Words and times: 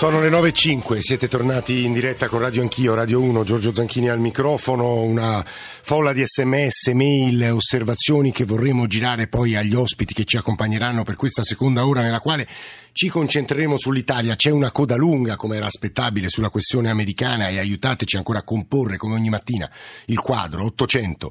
Sono 0.00 0.22
le 0.22 0.30
9.05, 0.30 1.00
siete 1.00 1.28
tornati 1.28 1.84
in 1.84 1.92
diretta 1.92 2.28
con 2.28 2.40
Radio 2.40 2.62
Anch'io, 2.62 2.94
Radio 2.94 3.20
1, 3.20 3.44
Giorgio 3.44 3.74
Zanchini 3.74 4.08
al 4.08 4.18
microfono, 4.18 5.02
una 5.02 5.44
folla 5.44 6.14
di 6.14 6.22
sms, 6.24 6.86
mail, 6.94 7.50
osservazioni 7.52 8.32
che 8.32 8.46
vorremmo 8.46 8.86
girare 8.86 9.26
poi 9.26 9.56
agli 9.56 9.74
ospiti 9.74 10.14
che 10.14 10.24
ci 10.24 10.38
accompagneranno 10.38 11.02
per 11.02 11.16
questa 11.16 11.42
seconda 11.42 11.86
ora 11.86 12.00
nella 12.00 12.20
quale 12.20 12.48
ci 12.92 13.08
concentreremo 13.08 13.76
sull'Italia. 13.76 14.36
C'è 14.36 14.50
una 14.50 14.70
coda 14.72 14.96
lunga, 14.96 15.36
come 15.36 15.56
era 15.56 15.66
aspettabile, 15.66 16.30
sulla 16.30 16.48
questione 16.48 16.88
americana 16.88 17.48
e 17.48 17.58
aiutateci 17.58 18.16
ancora 18.16 18.38
a 18.38 18.42
comporre, 18.42 18.96
come 18.96 19.14
ogni 19.14 19.28
mattina, 19.28 19.70
il 20.06 20.18
quadro 20.20 20.64
800 20.64 21.30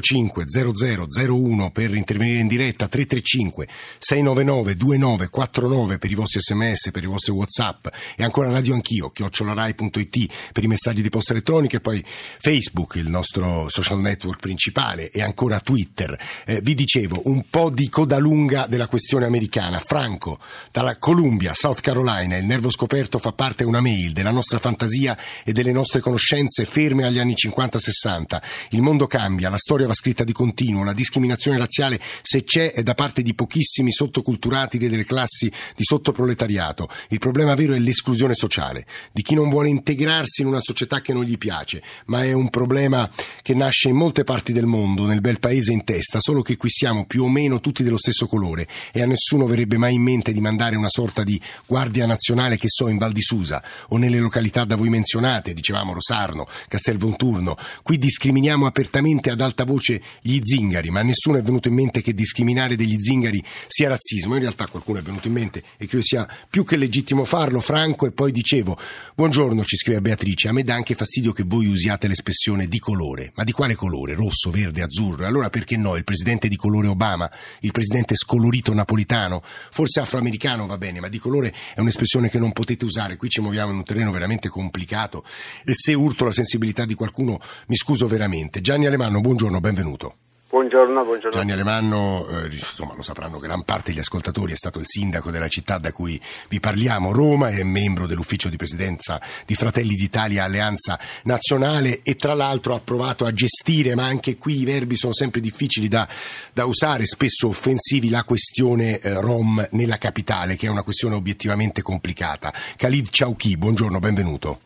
05 0.00 0.44
00 0.46 1.06
01 1.28 1.70
per 1.70 1.94
intervenire 1.94 2.40
in 2.40 2.46
diretta, 2.46 2.88
335 2.88 3.68
699 3.98 4.76
2949 4.76 5.98
per 5.98 6.10
i 6.10 6.14
vostri 6.14 6.40
sms, 6.40 6.90
per 6.90 7.02
i 7.04 7.06
vostri 7.06 7.32
whatsapp 7.32 7.86
e 8.16 8.24
ancora 8.24 8.50
radio 8.50 8.74
anch'io, 8.74 9.10
chiocciolarai.it 9.10 10.32
per 10.52 10.64
i 10.64 10.66
messaggi 10.66 11.02
di 11.02 11.08
posta 11.08 11.32
elettronica 11.32 11.76
e 11.76 11.80
poi 11.80 12.04
Facebook, 12.04 12.96
il 12.96 13.08
nostro 13.08 13.68
social 13.68 14.00
network 14.00 14.40
principale 14.40 15.10
e 15.10 15.22
ancora 15.22 15.60
Twitter. 15.60 16.18
Eh, 16.44 16.60
vi 16.60 16.74
dicevo, 16.74 17.22
un 17.24 17.44
po' 17.48 17.70
di 17.70 17.88
coda 17.88 18.18
lunga 18.18 18.66
della 18.66 18.86
questione 18.86 19.26
americana. 19.26 19.78
Franco, 19.78 20.38
dalla 20.70 20.98
Columbia, 20.98 21.54
South 21.54 21.80
Carolina, 21.80 22.36
il 22.36 22.44
nervo 22.44 22.70
scoperto 22.70 23.18
fa 23.18 23.32
parte 23.32 23.64
una 23.64 23.80
mail 23.80 24.12
della 24.12 24.30
nostra 24.30 24.58
fantasia 24.58 25.16
e 25.44 25.52
delle 25.52 25.72
nostre 25.72 26.00
conoscenze 26.00 26.64
ferme 26.64 27.04
agli 27.04 27.18
anni 27.18 27.34
50-60. 27.34 28.40
Il 28.70 28.82
mondo 28.82 29.06
cambia, 29.06 29.50
la 29.50 29.58
storia 29.58 29.86
va 29.86 29.94
scritta 29.94 30.24
di 30.24 30.32
continuo, 30.32 30.84
la 30.84 30.92
discriminazione 30.92 31.58
razziale, 31.58 32.00
se 32.22 32.44
c'è, 32.44 32.72
è 32.72 32.82
da 32.82 32.94
parte 32.94 33.22
di 33.22 33.34
pochissimi 33.34 33.92
sottoculturati 33.92 34.78
delle 34.78 35.04
classi 35.04 35.50
di 35.76 35.84
sottoproletariato. 35.84 36.88
Il 37.08 37.18
problema 37.18 37.54
vero 37.54 37.74
è 37.74 37.78
l'esclusione 37.92 38.34
sociale, 38.34 38.84
di 39.12 39.22
chi 39.22 39.34
non 39.34 39.48
vuole 39.48 39.70
integrarsi 39.70 40.42
in 40.42 40.48
una 40.48 40.60
società 40.60 41.00
che 41.00 41.14
non 41.14 41.24
gli 41.24 41.38
piace, 41.38 41.82
ma 42.06 42.22
è 42.22 42.32
un 42.32 42.50
problema 42.50 43.10
che 43.40 43.54
nasce 43.54 43.88
in 43.88 43.96
molte 43.96 44.24
parti 44.24 44.52
del 44.52 44.66
mondo, 44.66 45.06
nel 45.06 45.22
bel 45.22 45.38
paese 45.38 45.72
in 45.72 45.84
testa, 45.84 46.18
solo 46.20 46.42
che 46.42 46.58
qui 46.58 46.68
siamo 46.68 47.06
più 47.06 47.24
o 47.24 47.28
meno 47.28 47.60
tutti 47.60 47.82
dello 47.82 47.98
stesso 47.98 48.26
colore 48.26 48.68
e 48.92 49.00
a 49.00 49.06
nessuno 49.06 49.46
verrebbe 49.46 49.78
mai 49.78 49.94
in 49.94 50.02
mente 50.02 50.32
di 50.32 50.40
mandare 50.40 50.76
un 50.76 50.82
una 50.82 50.88
sorta 50.90 51.22
di 51.22 51.40
guardia 51.64 52.06
nazionale 52.06 52.58
che 52.58 52.66
so 52.68 52.88
in 52.88 52.98
Val 52.98 53.12
di 53.12 53.22
Susa 53.22 53.62
o 53.88 53.96
nelle 53.96 54.18
località 54.18 54.64
da 54.64 54.74
voi 54.74 54.88
menzionate, 54.88 55.54
dicevamo 55.54 55.92
Rosarno, 55.92 56.46
Castelvolturno. 56.66 57.56
Qui 57.82 57.98
discriminiamo 57.98 58.66
apertamente 58.66 59.30
ad 59.30 59.40
alta 59.40 59.64
voce 59.64 60.02
gli 60.20 60.40
zingari, 60.42 60.90
ma 60.90 61.00
a 61.00 61.04
nessuno 61.04 61.38
è 61.38 61.42
venuto 61.42 61.68
in 61.68 61.74
mente 61.74 62.02
che 62.02 62.14
discriminare 62.14 62.74
degli 62.74 62.96
zingari 62.98 63.42
sia 63.68 63.88
razzismo. 63.88 64.34
In 64.34 64.40
realtà 64.40 64.66
qualcuno 64.66 64.98
è 64.98 65.02
venuto 65.02 65.28
in 65.28 65.34
mente 65.34 65.62
e 65.76 65.86
credo 65.86 66.04
sia 66.04 66.28
più 66.50 66.64
che 66.64 66.76
legittimo 66.76 67.24
farlo, 67.24 67.60
franco, 67.82 68.06
e 68.06 68.12
poi 68.12 68.30
dicevo, 68.30 68.78
buongiorno, 69.16 69.64
ci 69.64 69.76
scrive 69.76 70.00
Beatrice, 70.00 70.48
a 70.48 70.52
me 70.52 70.62
dà 70.62 70.74
anche 70.74 70.94
fastidio 70.94 71.32
che 71.32 71.42
voi 71.44 71.66
usiate 71.66 72.06
l'espressione 72.06 72.68
di 72.68 72.78
colore. 72.78 73.32
Ma 73.34 73.42
di 73.42 73.50
quale 73.50 73.74
colore? 73.74 74.14
Rosso, 74.14 74.50
verde, 74.50 74.82
azzurro? 74.82 75.26
Allora 75.26 75.50
perché 75.50 75.76
no? 75.76 75.96
Il 75.96 76.04
presidente 76.04 76.46
di 76.46 76.56
colore 76.56 76.86
Obama, 76.86 77.28
il 77.60 77.72
presidente 77.72 78.14
scolorito 78.14 78.72
napolitano, 78.72 79.42
forse 79.42 80.00
afroamericano 80.00 80.66
va 80.66 80.78
bene, 80.78 81.00
ma 81.00 81.08
di 81.08 81.18
colore 81.18 81.52
è 81.74 81.80
un'espressione 81.80 82.30
che 82.30 82.38
non 82.38 82.52
potete 82.52 82.84
usare. 82.84 83.16
Qui 83.16 83.28
ci 83.28 83.40
muoviamo 83.40 83.72
in 83.72 83.78
un 83.78 83.84
terreno 83.84 84.12
veramente 84.12 84.48
complicato 84.48 85.24
e 85.64 85.74
se 85.74 85.92
urto 85.92 86.24
la 86.24 86.32
sensibilità 86.32 86.84
di 86.84 86.94
qualcuno 86.94 87.40
mi 87.66 87.76
scuso 87.76 88.06
veramente. 88.06 88.60
Gianni 88.60 88.86
Alemanno, 88.86 89.20
buongiorno, 89.20 89.58
benvenuto. 89.58 90.16
Buongiorno, 90.52 91.02
buongiorno. 91.02 91.30
Gianni 91.30 91.52
Alemanno, 91.52 92.28
eh, 92.28 92.52
insomma 92.52 92.94
lo 92.94 93.00
sapranno 93.00 93.38
gran 93.38 93.62
parte 93.62 93.90
degli 93.90 94.00
ascoltatori, 94.00 94.52
è 94.52 94.56
stato 94.56 94.78
il 94.80 94.84
sindaco 94.86 95.30
della 95.30 95.48
città 95.48 95.78
da 95.78 95.92
cui 95.92 96.20
vi 96.50 96.60
parliamo, 96.60 97.10
Roma, 97.10 97.48
è 97.48 97.62
membro 97.62 98.06
dell'ufficio 98.06 98.50
di 98.50 98.58
presidenza 98.58 99.18
di 99.46 99.54
Fratelli 99.54 99.94
d'Italia 99.94 100.44
Alleanza 100.44 101.00
Nazionale 101.22 102.00
e 102.02 102.16
tra 102.16 102.34
l'altro 102.34 102.74
ha 102.74 102.80
provato 102.80 103.24
a 103.24 103.32
gestire, 103.32 103.94
ma 103.94 104.04
anche 104.04 104.36
qui 104.36 104.60
i 104.60 104.64
verbi 104.66 104.94
sono 104.98 105.14
sempre 105.14 105.40
difficili 105.40 105.88
da, 105.88 106.06
da 106.52 106.66
usare, 106.66 107.06
spesso 107.06 107.48
offensivi, 107.48 108.10
la 108.10 108.24
questione 108.24 108.98
eh, 108.98 109.14
Rom 109.22 109.66
nella 109.70 109.96
capitale, 109.96 110.56
che 110.56 110.66
è 110.66 110.70
una 110.70 110.82
questione 110.82 111.14
obiettivamente 111.14 111.80
complicata. 111.80 112.52
Khalid 112.76 113.08
Chauchi, 113.10 113.56
buongiorno, 113.56 113.98
benvenuto. 113.98 114.60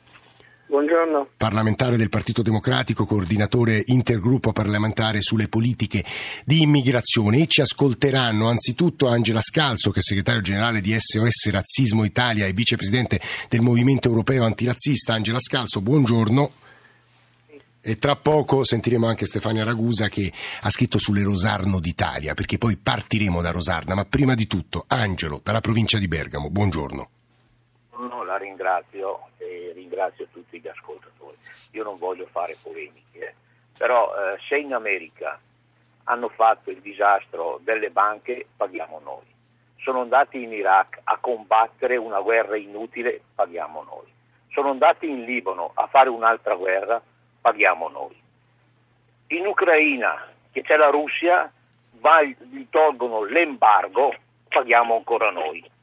Buongiorno. 0.77 1.31
Parlamentare 1.39 1.97
del 1.97 2.11
Partito 2.11 2.43
Democratico, 2.43 3.07
coordinatore 3.07 3.83
intergruppo 3.87 4.53
parlamentare 4.53 5.23
sulle 5.23 5.49
politiche 5.49 6.05
di 6.45 6.61
immigrazione 6.61 7.41
e 7.41 7.47
ci 7.47 7.63
ascolteranno 7.63 8.47
anzitutto 8.47 9.09
Angela 9.09 9.41
Scalzo, 9.41 9.91
che 9.91 10.01
è 10.01 10.03
segretario 10.03 10.43
generale 10.43 10.83
di 10.83 10.95
SOS 10.95 11.49
Razzismo 11.51 12.05
Italia 12.05 12.45
e 12.45 12.53
vicepresidente 12.53 13.19
del 13.49 13.63
Movimento 13.63 14.09
Europeo 14.09 14.45
Antirazzista. 14.45 15.15
Angela 15.15 15.41
Scalzo, 15.41 15.81
buongiorno. 15.81 16.51
E 17.81 17.99
tra 17.99 18.17
poco 18.17 18.63
sentiremo 18.63 19.07
anche 19.07 19.25
Stefania 19.25 19.65
Ragusa 19.65 20.11
che 20.11 20.31
ha 20.61 20.69
scritto 20.69 20.99
sulle 20.99 21.23
Rosarno 21.23 21.81
d'Italia, 21.81 22.35
perché 22.35 22.59
poi 22.59 22.77
partiremo 22.77 23.41
da 23.41 23.51
Rosarna, 23.51 23.95
ma 23.95 24.05
prima 24.05 24.35
di 24.35 24.47
tutto 24.47 24.85
Angelo 24.89 25.41
dalla 25.43 25.63
provincia 25.63 25.97
di 25.97 26.07
Bergamo. 26.07 26.51
Buongiorno. 26.51 27.09
No, 27.99 28.25
la 28.25 28.37
ringrazio 28.37 29.29
e 29.39 29.73
ringrazio 29.75 30.27
tutti 30.31 30.61
gli 30.61 30.69
ascoltatori. 30.69 31.37
Io 31.73 31.83
non 31.83 31.97
voglio 31.97 32.27
fare 32.27 32.57
polemiche, 32.63 33.19
eh. 33.19 33.35
però 33.77 34.13
eh, 34.15 34.39
se 34.47 34.59
in 34.59 34.75
America 34.75 35.39
hanno 36.05 36.29
fatto 36.29 36.71
il 36.71 36.81
disastro 36.81 37.59
delle 37.63 37.91
banche, 37.91 38.47
paghiamo 38.55 39.01
noi. 39.03 39.25
Sono 39.79 40.03
andati 40.03 40.43
in 40.43 40.53
Iraq 40.53 41.01
a 41.05 41.17
combattere 41.19 41.97
una 41.97 42.21
guerra 42.21 42.57
inutile, 42.57 43.21
paghiamo 43.35 43.83
noi. 43.83 44.13
Sono 44.51 44.71
andati 44.71 45.09
in 45.09 45.25
Libano 45.25 45.71
a 45.75 45.87
fare 45.87 46.11
un'altra 46.11 46.55
guerra, 46.55 47.01
paghiamo 47.41 47.89
noi. 47.89 48.21
In 49.29 49.47
Ucraina, 49.47 50.29
che 50.53 50.63
c'è 50.63 50.77
la 50.77 50.91
Russia, 50.91 51.51
va, 51.93 52.23
gli 52.23 52.67
tolgono 52.69 53.25
l'embargo, 53.25 54.15
paghiamo 54.49 54.97
ancora 54.97 55.31
noi 55.31 55.75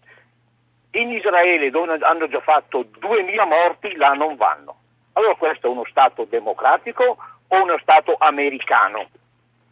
in 0.95 1.11
Israele 1.11 1.69
dove 1.69 1.97
hanno 2.01 2.27
già 2.27 2.39
fatto 2.41 2.85
2000 2.99 3.45
morti, 3.45 3.95
là 3.95 4.13
non 4.13 4.35
vanno. 4.35 4.75
Allora 5.13 5.35
questo 5.35 5.67
è 5.67 5.69
uno 5.69 5.85
Stato 5.85 6.25
democratico 6.29 7.17
o 7.47 7.61
uno 7.61 7.77
Stato 7.79 8.15
americano? 8.17 9.07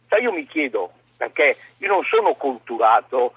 Cioè 0.08 0.20
io 0.20 0.32
mi 0.32 0.46
chiedo, 0.46 0.92
perché 1.16 1.56
io 1.78 1.88
non 1.88 2.04
sono 2.04 2.34
culturato, 2.34 3.34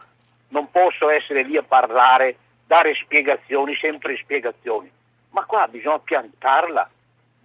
non 0.50 0.70
posso 0.72 1.10
essere 1.10 1.44
lì 1.44 1.58
a 1.58 1.64
parlare, 1.64 2.38
dare 2.66 2.96
spiegazioni, 2.96 3.76
sempre 3.76 4.18
spiegazioni, 4.18 4.92
ma 5.32 5.44
qua 5.46 5.68
bisogna 5.68 6.00
piantarla 6.00 6.90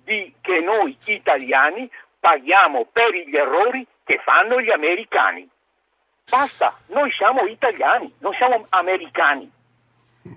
di 0.05 0.35
che 0.41 0.61
noi 0.61 0.97
italiani 1.05 1.91
paghiamo 2.19 2.87
per 2.91 3.15
gli 3.15 3.37
errori 3.37 3.87
che 4.05 4.19
fanno 4.25 4.61
gli 4.61 4.71
americani. 4.71 5.49
Basta, 6.29 6.77
noi 6.87 7.11
siamo 7.13 7.45
italiani, 7.47 8.13
non 8.19 8.33
siamo 8.35 8.65
americani. 8.71 9.51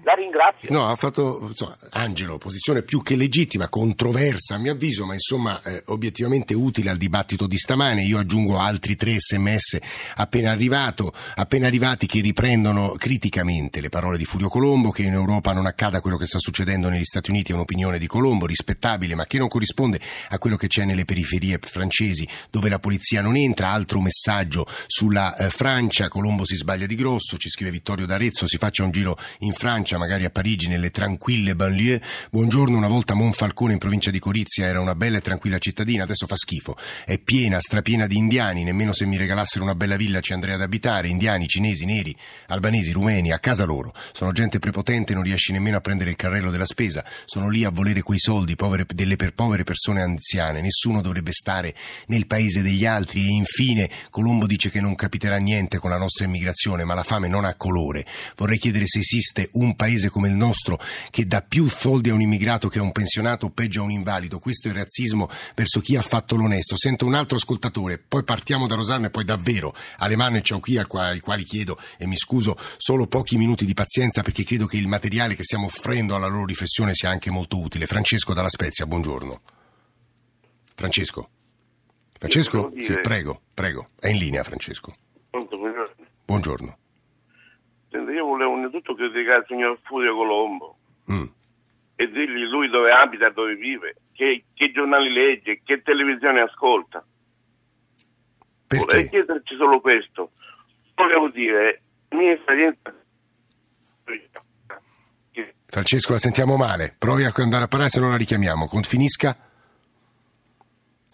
La 0.03 0.13
ringrazio. 0.13 0.71
No, 0.71 0.87
ha 0.87 0.95
fatto 0.95 1.45
insomma, 1.45 1.77
Angelo, 1.89 2.37
posizione 2.37 2.83
più 2.83 3.01
che 3.01 3.17
legittima, 3.17 3.67
controversa 3.67 4.55
a 4.55 4.57
mio 4.57 4.71
avviso, 4.71 5.05
ma 5.05 5.11
insomma 5.11 5.61
eh, 5.61 5.83
obiettivamente 5.87 6.53
utile 6.53 6.89
al 6.89 6.95
dibattito 6.95 7.47
di 7.47 7.57
stamane. 7.57 8.01
Io 8.03 8.17
aggiungo 8.17 8.57
altri 8.57 8.95
tre 8.95 9.19
sms 9.19 9.79
appena, 10.15 10.51
arrivato, 10.51 11.13
appena 11.35 11.67
arrivati 11.67 12.07
che 12.07 12.21
riprendono 12.21 12.93
criticamente 12.97 13.81
le 13.81 13.89
parole 13.89 14.17
di 14.17 14.23
Furio 14.23 14.47
Colombo, 14.47 14.89
che 14.89 15.03
in 15.03 15.11
Europa 15.11 15.51
non 15.51 15.65
accada 15.65 15.99
quello 15.99 16.15
che 16.15 16.27
sta 16.27 16.39
succedendo 16.39 16.87
negli 16.87 17.03
Stati 17.03 17.31
Uniti, 17.31 17.51
è 17.51 17.55
un'opinione 17.55 17.99
di 17.99 18.07
Colombo, 18.07 18.45
rispettabile, 18.45 19.15
ma 19.15 19.25
che 19.25 19.37
non 19.37 19.49
corrisponde 19.49 19.99
a 20.29 20.37
quello 20.37 20.55
che 20.55 20.67
c'è 20.67 20.85
nelle 20.85 21.03
periferie 21.03 21.59
francesi, 21.61 22.25
dove 22.49 22.69
la 22.69 22.79
polizia 22.79 23.21
non 23.21 23.35
entra. 23.35 23.71
Altro 23.71 23.99
messaggio 23.99 24.65
sulla 24.87 25.35
eh, 25.35 25.49
Francia, 25.49 26.07
Colombo 26.07 26.45
si 26.45 26.55
sbaglia 26.55 26.85
di 26.85 26.95
grosso, 26.95 27.35
ci 27.35 27.49
scrive 27.49 27.71
Vittorio 27.71 28.05
D'Arezzo, 28.05 28.47
si 28.47 28.57
faccia 28.57 28.83
un 28.83 28.91
giro 28.91 29.17
in 29.39 29.51
Francia 29.51 29.71
Francia, 29.73 29.97
magari 29.97 30.23
a 30.23 30.29
Parigi, 30.29 30.67
nelle 30.67 30.91
tranquille 30.91 31.55
banlieue. 31.55 31.99
Buongiorno, 32.29 32.77
una 32.77 32.87
volta 32.87 33.15
Monfalcone 33.15 33.73
in 33.73 33.79
provincia 33.79 34.11
di 34.11 34.19
Corizia 34.19 34.67
era 34.67 34.79
una 34.79 34.93
bella 34.93 35.17
e 35.17 35.21
tranquilla 35.21 35.57
cittadina, 35.57 36.03
adesso 36.03 36.27
fa 36.27 36.35
schifo. 36.35 36.77
È 37.03 37.17
piena, 37.17 37.59
strapiena 37.59 38.05
di 38.05 38.15
indiani, 38.15 38.63
nemmeno 38.63 38.93
se 38.93 39.07
mi 39.07 39.17
regalassero 39.17 39.63
una 39.63 39.73
bella 39.73 39.95
villa 39.95 40.19
ci 40.19 40.31
andrei 40.31 40.53
ad 40.53 40.61
abitare. 40.61 41.07
Indiani, 41.07 41.47
cinesi, 41.47 41.85
neri, 41.85 42.15
albanesi, 42.49 42.91
rumeni, 42.91 43.31
a 43.31 43.39
casa 43.39 43.63
loro. 43.63 43.95
Sono 44.11 44.31
gente 44.31 44.59
prepotente, 44.59 45.15
non 45.15 45.23
riesci 45.23 45.51
nemmeno 45.51 45.77
a 45.77 45.81
prendere 45.81 46.11
il 46.11 46.17
carrello 46.17 46.51
della 46.51 46.67
spesa. 46.67 47.03
Sono 47.25 47.49
lì 47.49 47.63
a 47.63 47.71
volere 47.71 48.03
quei 48.03 48.19
soldi 48.19 48.55
povere, 48.55 48.85
delle 48.93 49.15
per 49.15 49.33
povere 49.33 49.63
persone 49.63 50.03
anziane. 50.03 50.61
Nessuno 50.61 51.01
dovrebbe 51.01 51.31
stare 51.31 51.73
nel 52.07 52.27
paese 52.27 52.61
degli 52.61 52.85
altri. 52.85 53.25
E 53.25 53.31
infine 53.31 53.89
Colombo 54.11 54.45
dice 54.45 54.69
che 54.69 54.79
non 54.79 54.93
capiterà 54.93 55.37
niente 55.37 55.79
con 55.79 55.89
la 55.89 55.97
nostra 55.97 56.25
immigrazione, 56.25 56.83
ma 56.83 56.93
la 56.93 57.01
fame 57.01 57.27
non 57.27 57.43
ha 57.43 57.55
colore. 57.55 58.05
Vorrei 58.35 58.59
chiedere 58.59 58.85
se 58.85 58.99
esiste 58.99 59.49
un 59.53 59.62
un 59.63 59.75
paese 59.75 60.09
come 60.09 60.27
il 60.27 60.35
nostro 60.35 60.79
che 61.09 61.25
dà 61.25 61.41
più 61.41 61.67
soldi 61.67 62.09
a 62.09 62.13
un 62.13 62.21
immigrato 62.21 62.67
che 62.67 62.79
a 62.79 62.83
un 62.83 62.91
pensionato 62.91 63.47
o 63.47 63.49
peggio 63.49 63.81
a 63.81 63.83
un 63.83 63.91
invalido. 63.91 64.39
Questo 64.39 64.67
è 64.67 64.71
il 64.71 64.77
razzismo 64.77 65.29
verso 65.55 65.79
chi 65.79 65.95
ha 65.95 66.01
fatto 66.01 66.35
l'onesto. 66.35 66.77
Sento 66.77 67.05
un 67.05 67.13
altro 67.13 67.37
ascoltatore, 67.37 67.97
poi 67.97 68.23
partiamo 68.23 68.67
da 68.67 68.75
Rosarno 68.75 69.07
e 69.07 69.09
poi 69.09 69.25
davvero 69.25 69.73
Alemanno 69.97 70.37
e 70.37 70.41
Ciauchi 70.41 70.77
ai 70.77 71.19
quali 71.19 71.43
chiedo 71.43 71.77
e 71.97 72.05
mi 72.05 72.17
scuso 72.17 72.57
solo 72.77 73.07
pochi 73.07 73.37
minuti 73.37 73.65
di 73.65 73.73
pazienza 73.73 74.21
perché 74.21 74.43
credo 74.43 74.65
che 74.65 74.77
il 74.77 74.87
materiale 74.87 75.35
che 75.35 75.43
stiamo 75.43 75.65
offrendo 75.65 76.15
alla 76.15 76.27
loro 76.27 76.45
riflessione 76.45 76.93
sia 76.93 77.09
anche 77.09 77.31
molto 77.31 77.59
utile. 77.59 77.85
Francesco 77.85 78.33
dalla 78.33 78.49
Spezia, 78.49 78.85
buongiorno. 78.85 79.41
Francesco. 80.75 81.29
Francesco? 82.17 82.71
Sì, 82.81 82.99
prego, 83.01 83.41
prego. 83.53 83.89
È 83.99 84.07
in 84.07 84.17
linea 84.17 84.43
Francesco. 84.43 84.91
Buongiorno. 86.25 86.77
Io 87.99 88.25
volevo 88.25 88.57
innanzitutto 88.57 88.95
criticare 88.95 89.39
il 89.39 89.45
signor 89.47 89.79
Furio 89.83 90.15
Colombo 90.15 90.77
mm. 91.11 91.25
e 91.95 92.07
dirgli 92.07 92.43
lui 92.49 92.69
dove 92.69 92.91
abita, 92.91 93.29
dove 93.29 93.55
vive, 93.55 93.95
che, 94.13 94.45
che 94.53 94.71
giornali 94.71 95.11
legge, 95.11 95.61
che 95.63 95.81
televisione 95.81 96.41
ascolta. 96.41 97.05
Perché? 98.67 98.85
Vorrei 98.85 99.09
chiederci 99.09 99.55
solo 99.55 99.79
questo. 99.79 100.31
Volevo 100.95 101.29
dire, 101.29 101.81
la 102.09 102.17
mia 102.17 102.33
esperienza... 102.33 102.95
Francesco, 105.65 106.11
la 106.11 106.19
sentiamo 106.19 106.55
male. 106.55 106.95
Provi 106.97 107.23
a 107.23 107.31
andare 107.35 107.63
a 107.63 107.67
parlare 107.67 107.89
se 107.89 107.99
non 107.99 108.11
la 108.11 108.17
richiamiamo. 108.17 108.67
Finisca. 108.83 109.35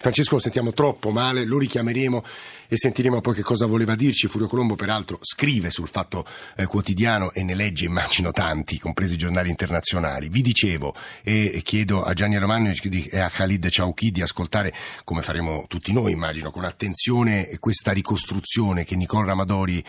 Francesco 0.02 0.36
lo 0.36 0.40
sentiamo 0.40 0.72
troppo 0.72 1.12
male, 1.12 1.44
lo 1.44 1.58
richiameremo 1.58 2.24
e 2.70 2.78
sentiremo 2.78 3.20
poi 3.20 3.34
che 3.34 3.42
cosa 3.42 3.66
voleva 3.66 3.96
dirci. 3.96 4.28
Furio 4.28 4.48
Colombo 4.48 4.76
peraltro 4.76 5.20
scrive 5.22 5.70
sul 5.72 5.90
Fatto 5.90 6.26
eh, 6.56 6.68
Quotidiano 6.68 7.34
e 7.34 7.44
ne 7.44 7.54
legge 7.54 7.84
immagino 7.84 8.32
tanti, 8.32 8.80
compresi 8.80 9.16
i 9.16 9.18
giornali 9.18 9.50
internazionali. 9.50 10.30
Vi 10.30 10.42
dicevo 10.42 10.94
e 11.22 11.60
chiedo 11.66 12.02
a 12.02 12.14
Gianni 12.14 12.38
Romano 12.38 12.72
e 12.72 13.20
a 13.20 13.28
Khalid 13.28 13.68
Ciauchi 13.68 14.12
di 14.12 14.22
ascoltare, 14.22 14.74
come 15.04 15.22
faremo 15.22 15.66
tutti 15.68 15.92
noi 15.92 16.14
immagino, 16.14 16.50
con 16.50 16.64
attenzione 16.64 17.58
questa 17.60 17.92
ricostruzione 17.92 18.86
che 18.86 18.96
Nicola 18.96 19.26
Ramadori 19.26 19.84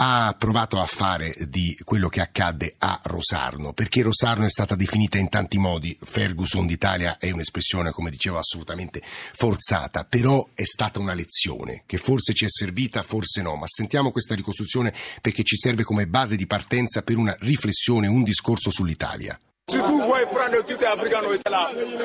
ha 0.00 0.34
provato 0.38 0.78
a 0.80 0.86
fare 0.86 1.34
di 1.48 1.76
quello 1.82 2.08
che 2.08 2.20
accadde 2.20 2.74
a 2.78 3.00
Rosarno, 3.02 3.72
perché 3.72 4.02
Rosarno 4.02 4.44
è 4.44 4.48
stata 4.48 4.76
definita 4.76 5.18
in 5.18 5.28
tanti 5.28 5.58
modi, 5.58 5.96
Ferguson 6.00 6.66
d'Italia 6.66 7.16
è 7.18 7.30
un'espressione, 7.32 7.90
come 7.90 8.10
dicevo, 8.10 8.38
assolutamente 8.38 9.02
forzata, 9.02 10.04
però 10.04 10.46
è 10.54 10.64
stata 10.64 11.00
una 11.00 11.14
lezione 11.14 11.82
che 11.84 11.96
forse 11.98 12.32
ci 12.32 12.44
è 12.44 12.48
servita, 12.48 13.02
forse 13.02 13.42
no, 13.42 13.56
ma 13.56 13.66
sentiamo 13.66 14.12
questa 14.12 14.36
ricostruzione 14.36 14.94
perché 15.20 15.42
ci 15.42 15.56
serve 15.56 15.82
come 15.82 16.06
base 16.06 16.36
di 16.36 16.46
partenza 16.46 17.02
per 17.02 17.16
una 17.16 17.34
riflessione, 17.40 18.06
un 18.06 18.22
discorso 18.22 18.70
sull'Italia. 18.70 19.38
Se 19.66 19.80
tu 19.80 20.00
vuoi 20.00 20.24
prendere 20.32 20.62
tutti 20.62 20.80
gli 20.80 20.86
africani, 20.86 21.26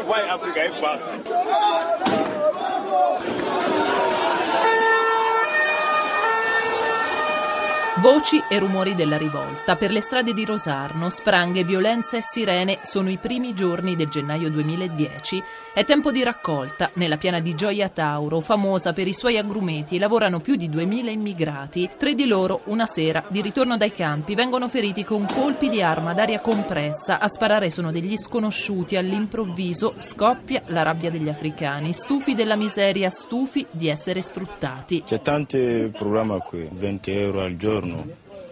vai 0.06 0.28
Africa 0.28 0.64
e 0.64 0.72
basta. 0.80 2.33
Voci 8.04 8.44
e 8.50 8.60
rumori 8.60 8.96
della 8.96 9.16
rivolta. 9.16 9.78
Per 9.78 9.90
le 9.90 10.02
strade 10.02 10.34
di 10.34 10.44
Rosarno, 10.44 11.10
spranghe, 11.10 11.64
violenza 11.64 12.18
e 12.18 12.22
sirene 12.22 12.80
sono 12.84 13.10
i 13.10 13.16
primi 13.18 13.54
giorni 13.54 13.96
del 13.96 14.10
gennaio 14.10 14.50
2010. 14.50 15.42
È 15.74 15.86
tempo 15.86 16.12
di 16.12 16.22
raccolta. 16.22 16.92
Nella 16.96 17.16
piana 17.16 17.40
di 17.40 17.56
Gioia 17.56 17.88
Tauro, 17.88 18.42
famosa 18.42 18.92
per 18.92 19.08
i 19.08 19.14
suoi 19.14 19.38
agrumeti, 19.38 20.00
lavorano 20.00 20.42
più 20.42 20.58
di 20.58 20.68
2000 20.70 21.12
immigrati. 21.12 21.92
Tre 21.98 22.14
di 22.14 22.26
loro, 22.26 22.64
una 22.66 22.86
sera, 22.86 23.24
di 23.30 23.42
ritorno 23.42 23.78
dai 23.78 23.94
campi, 23.94 24.36
vengono 24.36 24.68
feriti 24.68 25.06
con 25.06 25.26
colpi 25.26 25.70
di 25.70 25.82
arma 25.82 26.14
d'aria 26.14 26.42
compressa. 26.42 27.20
A 27.20 27.30
sparare 27.30 27.70
sono 27.70 27.90
degli 27.90 28.18
sconosciuti. 28.18 28.98
All'improvviso 28.98 29.94
scoppia 30.00 30.62
la 30.66 30.84
rabbia 30.84 31.10
degli 31.10 31.30
africani, 31.30 31.94
stufi 31.94 32.34
della 32.34 32.58
miseria, 32.58 33.10
stufi 33.10 33.66
di 33.72 33.88
essere 33.88 34.22
sfruttati. 34.22 35.04
C'è 35.06 35.22
tanti 35.22 35.90
programmi 35.98 36.40
qui, 36.40 36.68
20 36.70 37.12
euro 37.12 37.40
al 37.40 37.56
giorno 37.56 37.92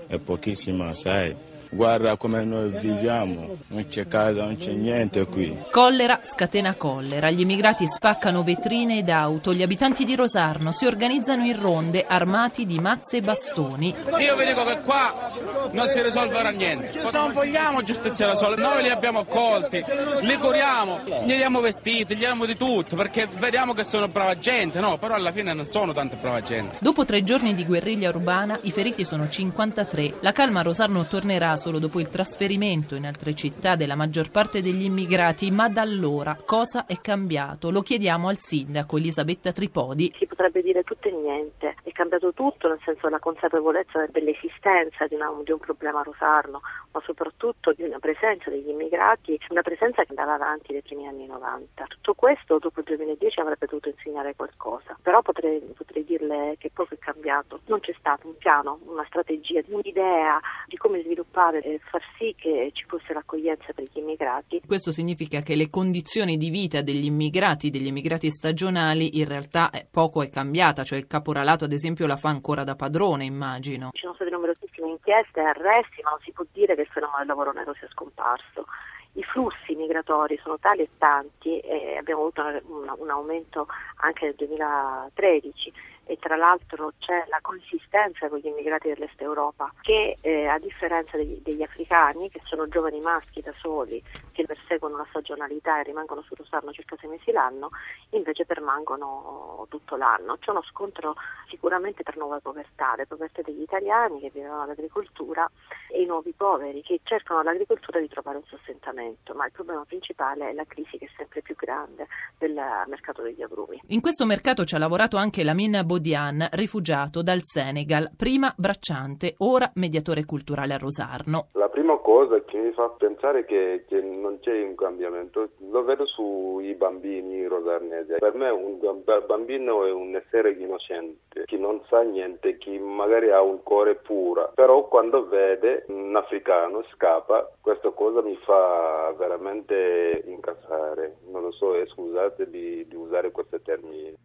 è 0.07 0.17
pochissima, 0.17 0.93
sai. 0.93 1.35
Guarda 1.73 2.17
come 2.17 2.43
noi 2.43 2.69
viviamo, 2.69 3.55
non 3.67 3.87
c'è 3.87 4.05
casa, 4.05 4.43
non 4.43 4.57
c'è 4.57 4.71
niente 4.71 5.25
qui. 5.25 5.57
Collera 5.71 6.19
scatena 6.21 6.73
collera, 6.73 7.29
gli 7.29 7.39
immigrati 7.39 7.87
spaccano 7.87 8.43
vetrine 8.43 8.97
ed 8.97 9.09
auto, 9.09 9.53
gli 9.53 9.61
abitanti 9.61 10.03
di 10.03 10.15
Rosarno 10.15 10.73
si 10.73 10.85
organizzano 10.85 11.45
in 11.45 11.57
ronde 11.57 12.05
armati 12.05 12.65
di 12.65 12.77
mazze 12.77 13.17
e 13.17 13.21
bastoni. 13.21 13.95
Io 14.19 14.35
vi 14.35 14.45
dico 14.47 14.65
che 14.65 14.81
qua 14.81 15.31
non 15.71 15.87
si 15.87 16.01
risolverà 16.01 16.49
niente, 16.49 17.01
non 17.09 17.31
vogliamo 17.31 17.81
giustizia 17.81 18.27
da 18.27 18.35
sole, 18.35 18.57
noi 18.57 18.83
li 18.83 18.89
abbiamo 18.89 19.19
accolti, 19.19 19.81
li 20.23 20.35
curiamo, 20.35 20.99
gli 21.23 21.37
diamo 21.37 21.61
vestiti, 21.61 22.15
gli 22.15 22.19
diamo 22.19 22.45
di 22.45 22.57
tutto 22.57 22.97
perché 22.97 23.29
vediamo 23.39 23.73
che 23.73 23.83
sono 23.83 24.09
brava 24.09 24.37
gente, 24.37 24.81
no, 24.81 24.97
però 24.97 25.13
alla 25.13 25.31
fine 25.31 25.53
non 25.53 25.65
sono 25.65 25.93
tante 25.93 26.17
brava 26.19 26.41
gente. 26.41 26.75
Dopo 26.79 27.05
tre 27.05 27.23
giorni 27.23 27.55
di 27.55 27.65
guerriglia 27.65 28.09
urbana 28.09 28.59
i 28.63 28.71
feriti 28.71 29.05
sono 29.05 29.29
53, 29.29 30.15
la 30.19 30.33
calma 30.33 30.59
a 30.59 30.63
Rosarno 30.63 31.05
tornerà 31.05 31.59
solo 31.61 31.77
dopo 31.77 31.99
il 31.99 32.09
trasferimento 32.09 32.95
in 32.95 33.05
altre 33.05 33.35
città 33.35 33.75
della 33.75 33.93
maggior 33.93 34.31
parte 34.31 34.63
degli 34.63 34.81
immigrati, 34.81 35.51
ma 35.51 35.69
da 35.69 35.83
allora 35.83 36.35
cosa 36.43 36.87
è 36.87 36.95
cambiato? 36.99 37.69
Lo 37.69 37.83
chiediamo 37.83 38.29
al 38.29 38.39
sindaco 38.39 38.97
Elisabetta 38.97 39.51
Tripodi. 39.51 40.11
Si 40.17 40.25
potrebbe 40.25 40.63
dire 40.63 40.81
tutto 40.81 41.07
e 41.07 41.11
niente, 41.11 41.75
cambiato 42.01 42.33
tutto 42.33 42.67
nel 42.67 42.79
senso 42.83 43.01
della 43.03 43.19
consapevolezza 43.19 44.07
dell'esistenza 44.07 45.05
di, 45.05 45.13
una, 45.13 45.31
di 45.43 45.51
un 45.51 45.59
problema 45.59 45.99
a 45.99 46.03
Rosarno, 46.03 46.61
ma 46.91 47.01
soprattutto 47.05 47.73
di 47.73 47.83
una 47.83 47.99
presenza 47.99 48.49
degli 48.49 48.69
immigrati, 48.69 49.39
una 49.49 49.61
presenza 49.61 50.01
che 50.01 50.09
andava 50.09 50.33
avanti 50.33 50.71
nei 50.71 50.81
primi 50.81 51.07
anni 51.07 51.27
90. 51.27 51.85
Tutto 51.87 52.13
questo 52.15 52.57
dopo 52.57 52.79
il 52.79 52.85
2010 52.87 53.39
avrebbe 53.39 53.67
dovuto 53.67 53.89
insegnare 53.89 54.35
qualcosa, 54.35 54.97
però 54.99 55.21
potrei, 55.21 55.59
potrei 55.77 56.03
dirle 56.03 56.55
che 56.57 56.71
poco 56.73 56.95
è 56.95 56.97
cambiato. 56.97 57.59
Non 57.67 57.79
c'è 57.81 57.93
stato 57.99 58.27
un 58.27 58.37
piano, 58.37 58.79
una 58.85 59.05
strategia, 59.05 59.61
un'idea 59.67 60.39
di 60.65 60.77
come 60.77 61.03
sviluppare 61.03 61.61
e 61.61 61.79
far 61.83 62.01
sì 62.17 62.33
che 62.35 62.71
ci 62.73 62.85
fosse 62.87 63.13
l'accoglienza 63.13 63.73
per 63.73 63.85
gli 63.91 63.99
immigrati. 63.99 64.61
Questo 64.65 64.91
significa 64.91 65.41
che 65.41 65.55
le 65.55 65.69
condizioni 65.69 66.37
di 66.37 66.49
vita 66.49 66.81
degli 66.81 67.05
immigrati, 67.05 67.69
degli 67.69 67.87
immigrati 67.87 68.31
stagionali, 68.31 69.19
in 69.19 69.27
realtà 69.27 69.69
poco 69.91 70.23
è 70.23 70.29
cambiata, 70.29 70.83
cioè 70.83 70.97
il 70.97 71.07
caporalato 71.07 71.65
ad 71.65 71.71
esempio 71.71 71.89
la 72.07 72.17
fa 72.17 72.29
ancora 72.29 72.63
da 72.63 72.75
padrone, 72.75 73.25
immagino. 73.25 73.89
Ci 73.93 74.01
sono 74.01 74.13
state 74.13 74.31
numerosissime 74.31 74.87
inchieste 74.87 75.39
e 75.39 75.43
arresti, 75.43 76.01
ma 76.03 76.11
non 76.11 76.19
si 76.21 76.31
può 76.31 76.45
dire 76.51 76.75
che 76.75 76.81
il 76.81 76.87
fenomeno 76.87 77.19
del 77.19 77.27
lavoro 77.27 77.51
nero 77.51 77.73
sia 77.73 77.87
scomparso 77.89 78.65
i 79.13 79.23
flussi 79.23 79.75
migratori 79.75 80.39
sono 80.41 80.57
tali 80.57 80.83
e 80.83 80.89
tanti 80.97 81.59
e 81.59 81.97
abbiamo 81.97 82.21
avuto 82.21 82.41
un, 82.41 82.93
un 82.97 83.09
aumento 83.09 83.67
anche 83.97 84.25
nel 84.25 84.35
2013 84.35 85.73
e 86.05 86.17
tra 86.19 86.35
l'altro 86.35 86.93
c'è 86.99 87.25
la 87.29 87.39
consistenza 87.41 88.27
con 88.27 88.39
gli 88.39 88.47
immigrati 88.47 88.89
dell'Est 88.89 89.19
Europa 89.21 89.71
che 89.81 90.17
eh, 90.21 90.47
a 90.47 90.59
differenza 90.59 91.17
degli, 91.17 91.39
degli, 91.41 91.61
africani 91.61 92.29
che 92.29 92.41
sono 92.43 92.67
giovani 92.67 92.99
maschi 92.99 93.41
da 93.41 93.53
soli 93.57 94.01
che 94.31 94.45
perseguono 94.45 94.97
la 94.97 95.05
stagionalità 95.09 95.79
e 95.79 95.83
rimangono 95.83 96.21
su 96.21 96.35
Rosarno 96.35 96.71
circa 96.71 96.95
sei 96.99 97.09
mesi 97.09 97.31
l'anno 97.31 97.69
invece 98.09 98.45
permangono 98.45 99.65
tutto 99.69 99.95
l'anno. 99.95 100.37
C'è 100.37 100.51
uno 100.51 100.63
scontro 100.63 101.15
sicuramente 101.49 102.03
tra 102.03 102.13
nuove 102.17 102.39
povertà, 102.39 102.95
le 102.95 103.05
povertà 103.05 103.41
degli 103.41 103.61
italiani 103.61 104.19
che 104.19 104.31
vivono 104.33 104.63
all'agricoltura 104.63 105.49
e 105.89 106.01
i 106.01 106.05
nuovi 106.05 106.33
poveri 106.35 106.81
che 106.81 106.99
cercano 107.03 107.39
all'agricoltura 107.39 107.99
di 107.99 108.07
trovare 108.07 108.37
un 108.37 108.45
sostentamento, 108.45 109.33
ma 109.33 109.45
il 109.45 109.51
problema 109.51 109.83
principale 109.85 110.49
è 110.49 110.53
la 110.53 110.65
crisi 110.65 110.97
che 110.97 111.05
è 111.05 111.09
sempre 111.15 111.41
più 111.41 111.55
grande 111.55 112.07
del 112.37 112.53
mercato 112.87 113.21
degli 113.21 113.41
agrumi. 113.41 113.81
In 113.87 114.01
questo 114.01 114.25
mercato 114.25 114.63
ci 114.63 114.75
ha 114.75 114.79
lavorato 114.79 115.17
anche 115.17 115.43
la 115.43 115.53
Min 115.53 115.81
Bodian, 115.91 116.47
rifugiato 116.53 117.21
dal 117.21 117.41
Senegal, 117.41 118.11
prima 118.15 118.53
bracciante, 118.55 119.35
ora 119.39 119.69
mediatore 119.75 120.23
culturale 120.23 120.73
a 120.73 120.77
Rosarno. 120.77 121.49
La 121.51 121.67
prima 121.67 121.97
cosa 121.97 122.41
che 122.45 122.57
mi 122.57 122.71
fa 122.71 122.87
pensare 122.97 123.43
che, 123.43 123.83
che 123.89 123.99
non 123.99 124.39
c'è 124.39 124.63
un 124.63 124.75
cambiamento 124.75 125.49
lo 125.69 125.83
vedo 125.83 126.05
sui 126.05 126.73
bambini 126.75 127.45
rosarnesi. 127.45 128.13
Per 128.19 128.35
me 128.35 128.49
un 128.49 128.79
bambino 129.27 129.85
è 129.85 129.91
un 129.91 130.15
essere 130.15 130.51
innocente, 130.51 131.43
chi 131.45 131.57
non 131.57 131.81
sa 131.89 132.01
niente, 132.03 132.57
chi 132.57 132.79
magari 132.79 133.29
ha 133.31 133.41
un 133.41 133.61
cuore 133.61 133.95
puro, 133.95 134.51
però 134.55 134.87
quando 134.87 135.27
vede 135.27 135.83
un 135.89 136.15
africano 136.15 136.83
scappa, 136.93 137.51
questa 137.59 137.89
cosa 137.89 138.21
mi 138.21 138.37
fa 138.45 139.13
veramente 139.17 140.23
incazzare. 140.25 141.17
Non 141.29 141.41
lo 141.41 141.51
so, 141.51 141.73
scusate 141.85 142.49
di, 142.49 142.87
di 142.87 142.95
usare 142.95 143.31
questi 143.31 143.61
termini. 143.61 144.15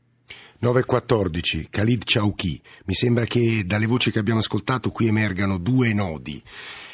9.14, 0.63 1.67
Khalid 1.69 2.03
Chauki. 2.05 2.61
Mi 2.87 2.95
sembra 2.95 3.27
che 3.27 3.65
dalle 3.65 3.87
voci 3.87 4.11
che 4.11 4.19
abbiamo 4.19 4.41
ascoltato 4.41 4.91
qui 4.91 5.07
emergano 5.07 5.59
due 5.59 5.93
nodi. 5.93 6.43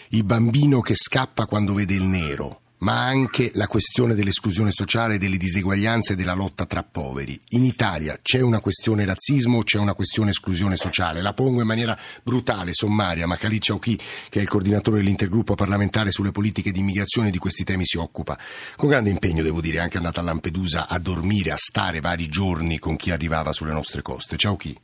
Il 0.09 0.25
bambino 0.25 0.81
che 0.81 0.95
scappa 0.95 1.47
quando 1.47 1.73
vede 1.75 1.95
il 1.95 2.03
nero, 2.03 2.61
ma 2.83 3.05
anche 3.05 3.51
la 3.55 3.67
questione 3.67 4.15
dell'esclusione 4.15 4.71
sociale, 4.71 5.19
delle 5.19 5.37
diseguaglianze 5.37 6.13
e 6.13 6.17
della 6.17 6.35
lotta 6.35 6.67
tra 6.67 6.83
poveri. 6.83 7.39
In 7.51 7.65
Italia 7.65 8.19
c'è 8.21 8.41
una 8.41 8.61
questione 8.61 9.05
razzismo 9.05 9.59
o 9.59 9.63
c'è 9.63 9.79
una 9.79 9.95
questione 9.95 10.31
esclusione 10.31 10.77
sociale? 10.77 11.23
La 11.23 11.33
pongo 11.33 11.61
in 11.61 11.67
maniera 11.67 11.97
brutale, 12.23 12.73
sommaria, 12.73 13.27
ma 13.27 13.37
Khalid 13.37 13.63
Chauchi, 13.63 13.97
che 13.97 14.39
è 14.39 14.43
il 14.43 14.49
coordinatore 14.49 14.99
dell'intergruppo 14.99 15.55
parlamentare 15.55 16.11
sulle 16.11 16.33
politiche 16.33 16.73
di 16.73 16.81
immigrazione 16.81 17.31
di 17.31 17.39
questi 17.39 17.63
temi, 17.63 17.85
si 17.85 17.99
occupa. 17.99 18.37
Con 18.77 18.89
grande 18.89 19.11
impegno, 19.11 19.45
devo 19.45 19.61
dire, 19.61 19.79
è 19.79 19.81
anche 19.81 19.99
andata 19.99 20.21
a 20.21 20.25
Lampedusa 20.25 20.89
a 20.89 20.99
dormire, 20.99 21.53
a 21.53 21.57
stare 21.57 22.01
vari 22.01 22.29
giorni 22.29 22.79
con 22.81 22.97
chi 22.97 23.13
arrivava 23.13 23.53
sulle 23.53 23.73
nostre 23.73 24.03
coste. 24.03 24.37
Ciao 24.37 24.57
chi? 24.57 24.77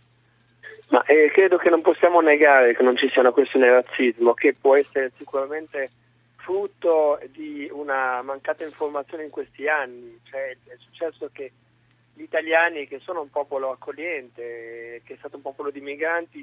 Ma 0.91 1.03
eh, 1.03 1.31
credo 1.35 1.57
che 1.57 1.69
non 1.69 1.83
possiamo 1.83 2.21
negare 2.21 2.77
che 2.77 2.83
non 2.83 2.97
ci 2.97 3.09
sia 3.13 3.21
una 3.21 3.33
questione 3.33 3.67
di 3.67 3.73
razzismo, 3.73 4.35
che 4.35 4.55
può 4.59 4.77
essere 4.77 5.11
sicuramente 5.19 5.91
frutto 6.49 7.21
di 7.27 7.69
una 7.71 8.23
mancata 8.23 8.65
informazione 8.65 9.25
in 9.25 9.29
questi 9.29 9.69
anni. 9.69 10.19
Cioè, 10.23 10.57
è 10.65 10.77
successo 10.79 11.29
che 11.31 11.53
gli 12.15 12.23
italiani, 12.23 12.89
che 12.89 13.01
sono 13.01 13.21
un 13.21 13.29
popolo 13.29 13.71
accogliente, 13.71 15.03
che 15.05 15.15
è 15.15 15.17
stato 15.19 15.37
un 15.37 15.43
popolo 15.43 15.71
di 15.71 15.83
migranti, 15.83 16.39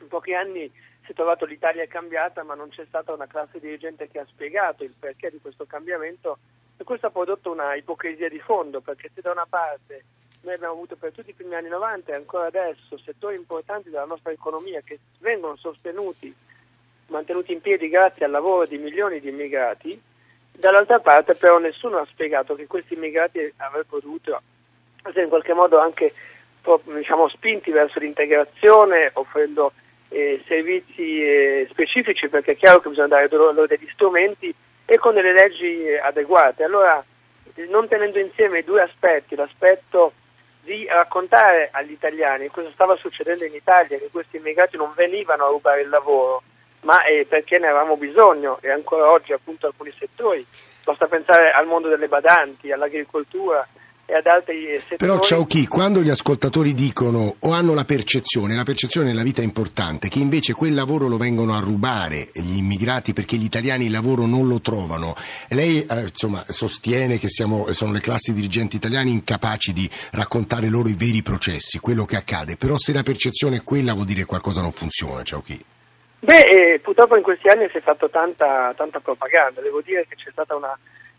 in 0.00 0.08
pochi 0.08 0.34
anni 0.34 0.68
si 1.04 1.12
è 1.12 1.14
trovato 1.14 1.44
l'Italia 1.44 1.86
cambiata, 1.86 2.42
ma 2.42 2.56
non 2.56 2.70
c'è 2.70 2.84
stata 2.88 3.12
una 3.12 3.28
classe 3.28 3.60
dirigente 3.60 4.08
che 4.08 4.18
ha 4.18 4.26
spiegato 4.26 4.82
il 4.82 4.94
perché 4.98 5.30
di 5.30 5.38
questo 5.38 5.64
cambiamento 5.64 6.38
e 6.76 6.82
questo 6.82 7.06
ha 7.06 7.10
prodotto 7.10 7.52
una 7.52 7.76
ipocrisia 7.76 8.28
di 8.28 8.40
fondo, 8.40 8.80
perché 8.80 9.12
se 9.14 9.20
da 9.20 9.30
una 9.30 9.46
parte 9.48 10.02
noi 10.42 10.54
abbiamo 10.54 10.74
avuto 10.74 10.96
per 10.96 11.12
tutti 11.12 11.30
i 11.30 11.34
primi 11.34 11.54
anni 11.54 11.68
90 11.68 12.10
e 12.10 12.16
ancora 12.16 12.46
adesso 12.46 12.98
settori 12.98 13.36
importanti 13.36 13.90
della 13.90 14.06
nostra 14.06 14.32
economia 14.32 14.80
che 14.80 14.98
vengono 15.20 15.54
sostenuti, 15.54 16.34
mantenuti 17.08 17.52
in 17.52 17.60
piedi 17.60 17.88
grazie 17.88 18.24
al 18.24 18.30
lavoro 18.30 18.66
di 18.66 18.78
milioni 18.78 19.20
di 19.20 19.28
immigrati, 19.28 20.00
dall'altra 20.52 21.00
parte 21.00 21.34
però 21.34 21.58
nessuno 21.58 21.98
ha 21.98 22.06
spiegato 22.06 22.54
che 22.54 22.66
questi 22.66 22.94
immigrati 22.94 23.52
avrebbero 23.58 24.00
dovuto 24.00 24.40
essere 25.02 25.24
in 25.24 25.28
qualche 25.28 25.52
modo 25.52 25.78
anche 25.78 26.12
diciamo, 26.84 27.28
spinti 27.28 27.70
verso 27.70 28.00
l'integrazione, 28.00 29.10
offrendo 29.14 29.72
eh, 30.08 30.42
servizi 30.46 31.22
eh, 31.22 31.66
specifici, 31.70 32.28
perché 32.28 32.52
è 32.52 32.56
chiaro 32.56 32.80
che 32.80 32.88
bisogna 32.88 33.08
dare 33.08 33.28
loro 33.30 33.66
degli 33.66 33.88
strumenti 33.92 34.52
e 34.84 34.98
con 34.98 35.14
delle 35.14 35.32
leggi 35.32 35.94
adeguate. 36.00 36.64
Allora, 36.64 37.04
non 37.68 37.88
tenendo 37.88 38.18
insieme 38.18 38.60
i 38.60 38.64
due 38.64 38.82
aspetti, 38.82 39.34
l'aspetto 39.34 40.12
di 40.62 40.84
raccontare 40.86 41.68
agli 41.70 41.92
italiani 41.92 42.48
cosa 42.48 42.70
stava 42.72 42.96
succedendo 42.96 43.44
in 43.44 43.54
Italia, 43.54 43.98
che 43.98 44.08
questi 44.10 44.36
immigrati 44.36 44.76
non 44.76 44.92
venivano 44.94 45.46
a 45.46 45.50
rubare 45.50 45.82
il 45.82 45.88
lavoro, 45.88 46.42
ma 46.86 47.04
eh, 47.04 47.26
perché 47.28 47.58
ne 47.58 47.66
avevamo 47.66 47.96
bisogno 47.96 48.58
e 48.62 48.70
ancora 48.70 49.10
oggi 49.10 49.32
appunto 49.32 49.66
alcuni 49.66 49.92
settori. 49.98 50.46
Basta 50.84 51.06
pensare 51.06 51.50
al 51.50 51.66
mondo 51.66 51.88
delle 51.88 52.06
badanti, 52.06 52.70
all'agricoltura, 52.70 53.66
e 54.06 54.14
ad 54.14 54.26
altri 54.26 54.78
settori. 54.78 54.96
Però 54.98 55.18
Ciauchi, 55.18 55.66
quando 55.66 56.00
gli 56.00 56.10
ascoltatori 56.10 56.74
dicono 56.74 57.34
o 57.40 57.52
hanno 57.52 57.74
la 57.74 57.84
percezione, 57.84 58.54
la 58.54 58.62
percezione 58.62 59.08
nella 59.08 59.24
vita 59.24 59.40
è 59.40 59.44
importante, 59.44 60.08
che 60.08 60.20
invece 60.20 60.52
quel 60.52 60.74
lavoro 60.74 61.08
lo 61.08 61.16
vengono 61.16 61.54
a 61.54 61.58
rubare 61.58 62.28
gli 62.32 62.56
immigrati 62.56 63.12
perché 63.12 63.36
gli 63.36 63.44
italiani 63.44 63.86
il 63.86 63.90
lavoro 63.90 64.26
non 64.26 64.46
lo 64.46 64.60
trovano, 64.60 65.16
lei 65.48 65.84
eh, 65.84 66.02
insomma, 66.02 66.44
sostiene 66.46 67.18
che 67.18 67.28
siamo, 67.28 67.72
sono 67.72 67.90
le 67.90 68.00
classi 68.00 68.32
dirigenti 68.32 68.76
italiane 68.76 69.10
incapaci 69.10 69.72
di 69.72 69.90
raccontare 70.12 70.68
loro 70.68 70.88
i 70.88 70.94
veri 70.94 71.22
processi, 71.22 71.80
quello 71.80 72.04
che 72.04 72.14
accade, 72.14 72.56
però 72.56 72.78
se 72.78 72.92
la 72.92 73.02
percezione 73.02 73.56
è 73.56 73.64
quella 73.64 73.92
vuol 73.92 74.06
dire 74.06 74.20
che 74.20 74.26
qualcosa 74.26 74.62
non 74.62 74.70
funziona, 74.70 75.24
Ciauchi. 75.24 75.74
Beh, 76.18 76.72
eh, 76.74 76.78
purtroppo 76.80 77.16
in 77.16 77.22
questi 77.22 77.48
anni 77.48 77.68
si 77.70 77.78
è 77.78 77.80
fatto 77.80 78.10
tanta, 78.10 78.72
tanta 78.76 79.00
propaganda, 79.00 79.60
devo 79.60 79.80
dire 79.80 80.06
che 80.08 80.16
c'è 80.16 80.30
stata 80.30 80.56
una 80.56 80.76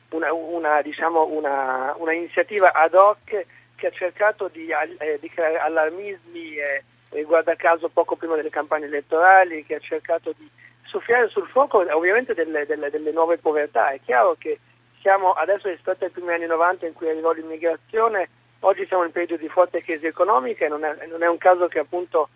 una, 0.09 0.31
una, 0.33 0.81
diciamo, 0.81 1.25
una, 1.25 2.13
iniziativa 2.13 2.71
ad 2.73 2.93
hoc 2.93 3.45
che 3.75 3.87
ha 3.87 3.91
cercato 3.91 4.49
di, 4.51 4.69
eh, 4.69 5.17
di 5.19 5.29
creare 5.29 5.57
allarmismi, 5.59 6.55
eh, 6.55 7.23
guarda 7.23 7.55
caso 7.55 7.89
poco 7.89 8.15
prima 8.15 8.35
delle 8.35 8.49
campagne 8.49 8.85
elettorali, 8.85 9.65
che 9.65 9.75
ha 9.75 9.79
cercato 9.79 10.33
di 10.37 10.49
soffiare 10.83 11.27
sul 11.27 11.47
fuoco 11.47 11.85
ovviamente 11.93 12.33
delle, 12.33 12.65
delle, 12.65 12.89
delle 12.89 13.11
nuove 13.11 13.37
povertà. 13.37 13.89
È 13.89 13.99
chiaro 14.03 14.35
che 14.39 14.59
siamo 15.01 15.31
adesso 15.33 15.67
rispetto 15.67 16.05
ai 16.05 16.09
primi 16.09 16.33
anni 16.33 16.47
90 16.47 16.87
in 16.87 16.93
cui 16.93 17.09
arrivò 17.09 17.31
l'immigrazione, 17.31 18.29
oggi 18.61 18.85
siamo 18.87 19.03
in 19.03 19.11
periodo 19.11 19.41
di 19.41 19.49
forte 19.49 19.83
crisi 19.83 20.07
economica 20.07 20.65
e 20.65 20.69
non 20.69 20.83
è, 20.83 21.05
non 21.07 21.21
è 21.21 21.27
un 21.27 21.37
caso 21.37 21.67
che 21.67 21.79
appunto 21.79 22.29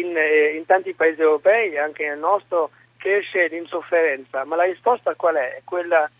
in, 0.00 0.16
eh, 0.16 0.56
in 0.56 0.66
tanti 0.66 0.94
paesi 0.94 1.20
europei, 1.20 1.76
anche 1.78 2.06
nel 2.06 2.18
nostro, 2.18 2.70
cresce 2.96 3.48
l'insofferenza. 3.48 4.44
Ma 4.44 4.56
la 4.56 4.64
risposta 4.64 5.14
qual 5.14 5.36
è? 5.36 5.60
Quella 5.64 6.10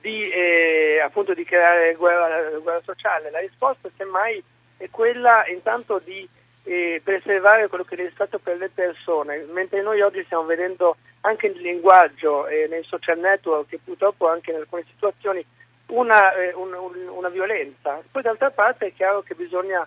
di, 0.00 0.28
eh, 0.30 1.00
appunto 1.02 1.34
di 1.34 1.44
creare 1.44 1.94
guerra, 1.94 2.50
guerra, 2.58 2.80
sociale. 2.84 3.30
La 3.30 3.40
risposta 3.40 3.88
semmai 3.96 4.42
è 4.76 4.88
quella 4.90 5.44
intanto 5.48 6.00
di 6.04 6.28
eh, 6.64 7.00
preservare 7.02 7.68
quello 7.68 7.84
che 7.84 7.96
è 7.96 8.10
stato 8.12 8.38
per 8.38 8.56
le 8.58 8.70
persone, 8.72 9.44
mentre 9.52 9.82
noi 9.82 10.00
oggi 10.00 10.22
stiamo 10.24 10.44
vedendo 10.44 10.96
anche 11.22 11.48
nel 11.48 11.60
linguaggio 11.60 12.46
e 12.46 12.66
nei 12.68 12.84
social 12.84 13.18
network 13.18 13.72
e 13.72 13.80
purtroppo 13.82 14.28
anche 14.28 14.50
in 14.50 14.58
alcune 14.58 14.84
situazioni 14.88 15.44
una, 15.88 16.34
eh, 16.34 16.52
un, 16.54 16.72
un, 16.72 17.08
una 17.08 17.28
violenza. 17.28 18.00
Poi 18.10 18.22
d'altra 18.22 18.50
parte 18.50 18.86
è 18.86 18.92
chiaro 18.94 19.22
che 19.22 19.34
bisogna 19.34 19.86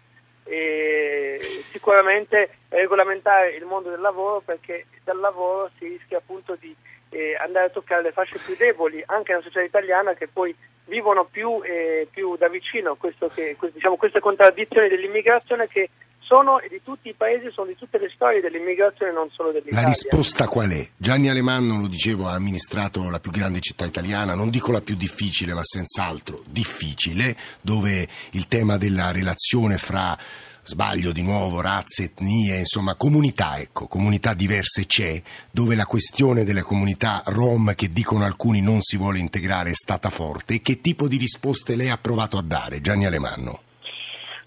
eh, 0.50 1.38
sicuramente 1.72 2.58
regolamentare 2.70 3.52
il 3.52 3.66
mondo 3.66 3.90
del 3.90 4.02
lavoro 4.02 4.42
perché 4.44 4.88
dal 5.04 5.20
lavoro 5.20 5.70
si 5.78 5.88
rischia 5.88 6.18
appunto 6.18 6.56
di 6.60 6.76
eh, 7.10 7.36
andare 7.40 7.68
a 7.68 7.70
toccare 7.70 8.02
le 8.02 8.12
fasce 8.12 8.40
più 8.44 8.56
deboli 8.56 9.04
anche 9.06 9.32
nella 9.32 9.44
società 9.44 9.64
italiana 9.64 10.14
che 10.14 10.28
poi 10.28 10.56
vivono 10.86 11.26
più, 11.26 11.62
eh, 11.64 12.08
più 12.12 12.36
da 12.36 12.50
vicino 12.50 12.98
che, 12.98 13.56
diciamo, 13.74 13.96
queste 13.96 14.20
contraddizioni 14.20 14.90
dell'immigrazione 14.90 15.68
che 15.68 15.90
sono 16.30 16.60
di 16.70 16.80
tutti 16.84 17.10
i 17.10 17.16
paesi, 17.16 17.50
sono 17.52 17.66
di 17.66 17.76
tutte 17.76 17.98
le 17.98 18.12
storie 18.14 18.40
dell'immigrazione, 18.40 19.12
non 19.12 19.32
solo 19.32 19.52
dell'Italia. 19.52 19.82
La 19.82 19.88
risposta 19.88 20.48
qual 20.48 20.70
è? 20.70 20.88
Gianni 20.96 21.28
Alemanno, 21.28 21.82
lo 21.82 21.88
dicevo, 21.88 22.28
ha 22.28 22.34
amministrato 22.34 23.10
la 23.10 23.20
più 23.20 23.32
grande 23.32 23.62
città 23.62 23.86
italiana, 23.86 24.36
non 24.36 24.52
dico 24.52 24.72
la 24.72 24.82
più 24.82 24.96
difficile, 24.96 25.56
ma 25.56 25.64
senz'altro 25.64 26.44
difficile, 26.48 27.36
dove 27.62 28.08
il 28.32 28.48
tema 28.48 28.78
della 28.78 29.12
relazione 29.12 29.80
fra 29.80 30.16
sbaglio 30.62 31.12
di 31.12 31.24
nuovo, 31.24 31.62
razze, 31.62 32.04
etnie, 32.04 32.60
insomma 32.60 32.94
comunità, 32.94 33.58
ecco, 33.58 33.88
comunità 33.88 34.36
diverse 34.36 34.86
c'è, 34.86 35.20
dove 35.50 35.74
la 35.74 35.88
questione 35.88 36.44
delle 36.44 36.62
comunità 36.62 37.24
rom 37.26 37.74
che 37.74 37.92
dicono 37.92 38.24
alcuni 38.24 38.62
non 38.62 38.82
si 38.82 38.98
vuole 38.98 39.18
integrare 39.18 39.72
è 39.72 39.74
stata 39.74 40.12
forte 40.12 40.62
che 40.62 40.80
tipo 40.80 41.08
di 41.08 41.18
risposte 41.18 41.76
lei 41.76 41.90
ha 41.90 41.98
provato 41.98 42.38
a 42.38 42.44
dare, 42.44 42.82
Gianni 42.82 43.08
Alemanno? 43.08 43.62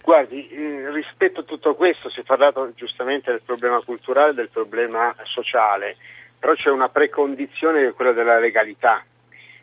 Guardi, 0.03 0.49
eh, 0.49 0.91
rispetto 0.91 1.41
a 1.41 1.45
tutto 1.45 1.75
questo 1.75 2.11
si 2.11 2.21
è 2.21 2.23
parlato 2.25 2.73
giustamente 2.75 3.31
del 3.31 3.43
problema 3.45 3.81
culturale 3.83 4.35
del 4.35 4.49
problema 4.49 5.15
sociale, 5.23 5.97
però 6.39 6.55
c'è 6.55 6.71
una 6.71 6.89
precondizione 6.89 7.83
che 7.83 7.89
è 7.89 7.93
quella 7.93 8.13
della 8.13 8.41
legalità, 8.41 9.05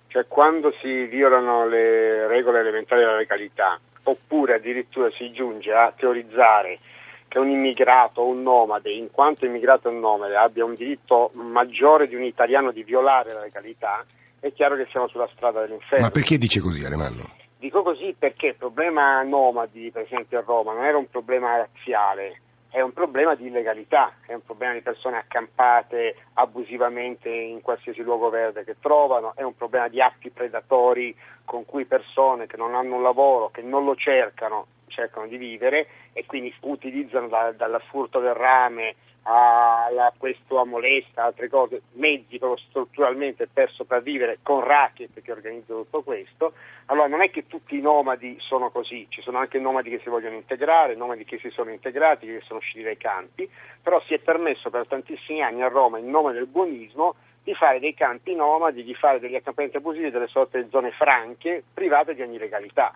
cioè 0.08 0.26
quando 0.28 0.74
si 0.82 1.06
violano 1.08 1.68
le 1.68 2.26
regole 2.28 2.60
elementari 2.60 3.02
della 3.02 3.18
legalità, 3.18 3.78
oppure 4.04 4.56
addirittura 4.56 5.12
si 5.12 5.30
giunge 5.34 5.74
a 5.74 5.92
teorizzare 5.94 6.80
che 7.28 7.38
un 7.38 7.50
immigrato 7.50 8.22
o 8.22 8.28
un 8.30 8.42
nomade, 8.42 8.92
in 8.92 9.12
quanto 9.12 9.46
immigrato 9.46 9.90
o 9.90 9.92
nomade, 9.92 10.38
abbia 10.38 10.64
un 10.64 10.74
diritto 10.74 11.32
maggiore 11.34 12.08
di 12.08 12.16
un 12.16 12.24
italiano 12.24 12.72
di 12.72 12.84
violare 12.84 13.34
la 13.34 13.42
legalità, 13.42 14.06
è 14.40 14.54
chiaro 14.54 14.78
che 14.78 14.88
siamo 14.90 15.10
sulla 15.10 15.30
strada 15.36 15.62
dell'inferno. 15.62 16.06
Ma 16.06 16.12
perché 16.12 16.38
dice 16.38 16.62
così 16.62 16.86
Alemanno? 16.86 17.39
Dico 17.60 17.84
così 17.84 18.16
perché 18.18 18.48
il 18.48 18.56
problema 18.56 19.22
nomadi, 19.22 19.92
per 19.92 20.04
esempio 20.04 20.40
a 20.40 20.44
Roma, 20.46 20.72
non 20.72 20.86
era 20.86 20.98
un 20.98 21.10
problema 21.10 21.58
razziale, 21.58 22.40
è 22.70 22.80
un 22.80 22.94
problema 22.94 23.36
di 23.36 23.48
illegalità, 23.48 24.14
è 24.26 24.34
un 24.34 24.46
problema 24.46 24.72
di 24.72 24.80
persone 24.80 25.18
accampate 25.18 26.16
abusivamente 26.36 27.28
in 27.28 27.60
qualsiasi 27.60 28.02
luogo 28.02 28.30
verde 28.30 28.64
che 28.64 28.78
trovano, 28.80 29.34
è 29.36 29.44
un 29.44 29.58
problema 29.58 29.90
di 29.90 30.00
atti 30.00 30.30
predatori 30.30 31.14
con 31.44 31.66
cui 31.66 31.84
persone 31.84 32.48
che 32.48 32.56
non 32.56 32.76
hanno 32.76 32.96
un 32.96 33.04
lavoro, 33.04 33.50
che 33.50 33.62
non 33.62 33.84
lo 33.84 33.96
cercano, 33.98 34.68
cercano 34.90 35.28
di 35.28 35.38
vivere 35.38 35.88
e 36.14 36.26
quindi 36.26 36.54
utilizzano 36.62 37.28
da, 37.28 37.52
dal 37.52 37.82
furto 37.90 38.20
del 38.20 38.34
rame 38.34 38.96
a 39.24 40.12
questo 40.18 40.60
a 40.60 40.66
molesta, 40.66 41.26
altre 41.26 41.50
cose, 41.50 41.82
mezzi 41.94 42.40
proprio 42.40 42.64
strutturalmente 42.70 43.48
per 43.48 43.70
sopravvivere 43.72 44.40
con 44.42 44.64
racket 44.64 45.22
che 45.22 45.32
organizzano 45.32 45.84
tutto 45.84 46.02
questo. 46.02 46.54
Allora 46.86 47.08
non 47.08 47.22
è 47.22 47.30
che 47.30 47.46
tutti 47.46 47.78
i 47.78 47.82
nomadi 47.82 48.38
sono 48.40 48.72
così, 48.72 49.06
ci 49.10 49.22
sono 49.22 49.38
anche 49.38 49.60
nomadi 49.60 49.92
che 49.92 50.00
si 50.02 50.10
vogliono 50.10 50.36
integrare, 50.36 50.96
nomadi 50.96 51.26
che 51.26 51.38
si 51.38 51.50
sono 51.50 51.70
integrati, 51.70 52.26
che 52.26 52.42
sono 52.44 52.60
usciti 52.60 52.82
dai 52.82 52.98
campi, 52.98 53.48
però 53.82 54.02
si 54.08 54.16
è 54.16 54.20
permesso 54.20 54.70
per 54.70 54.88
tantissimi 54.88 55.44
anni 55.44 55.62
a 55.62 55.68
Roma 55.68 56.00
in 56.00 56.10
nome 56.10 56.34
del 56.34 56.48
buonismo 56.48 57.16
di 57.44 57.54
fare 57.54 57.80
dei 57.80 57.94
campi 57.94 58.34
nomadi, 58.36 58.84
di 58.84 58.96
fare 58.96 59.20
degli 59.20 59.36
accampamenti 59.36 59.78
abusivi, 59.78 60.10
delle 60.10 60.28
sorte 60.28 60.64
di 60.64 60.70
zone 60.70 60.92
franche, 60.92 61.64
private 61.74 62.16
di 62.16 62.22
ogni 62.22 62.38
legalità. 62.38 62.94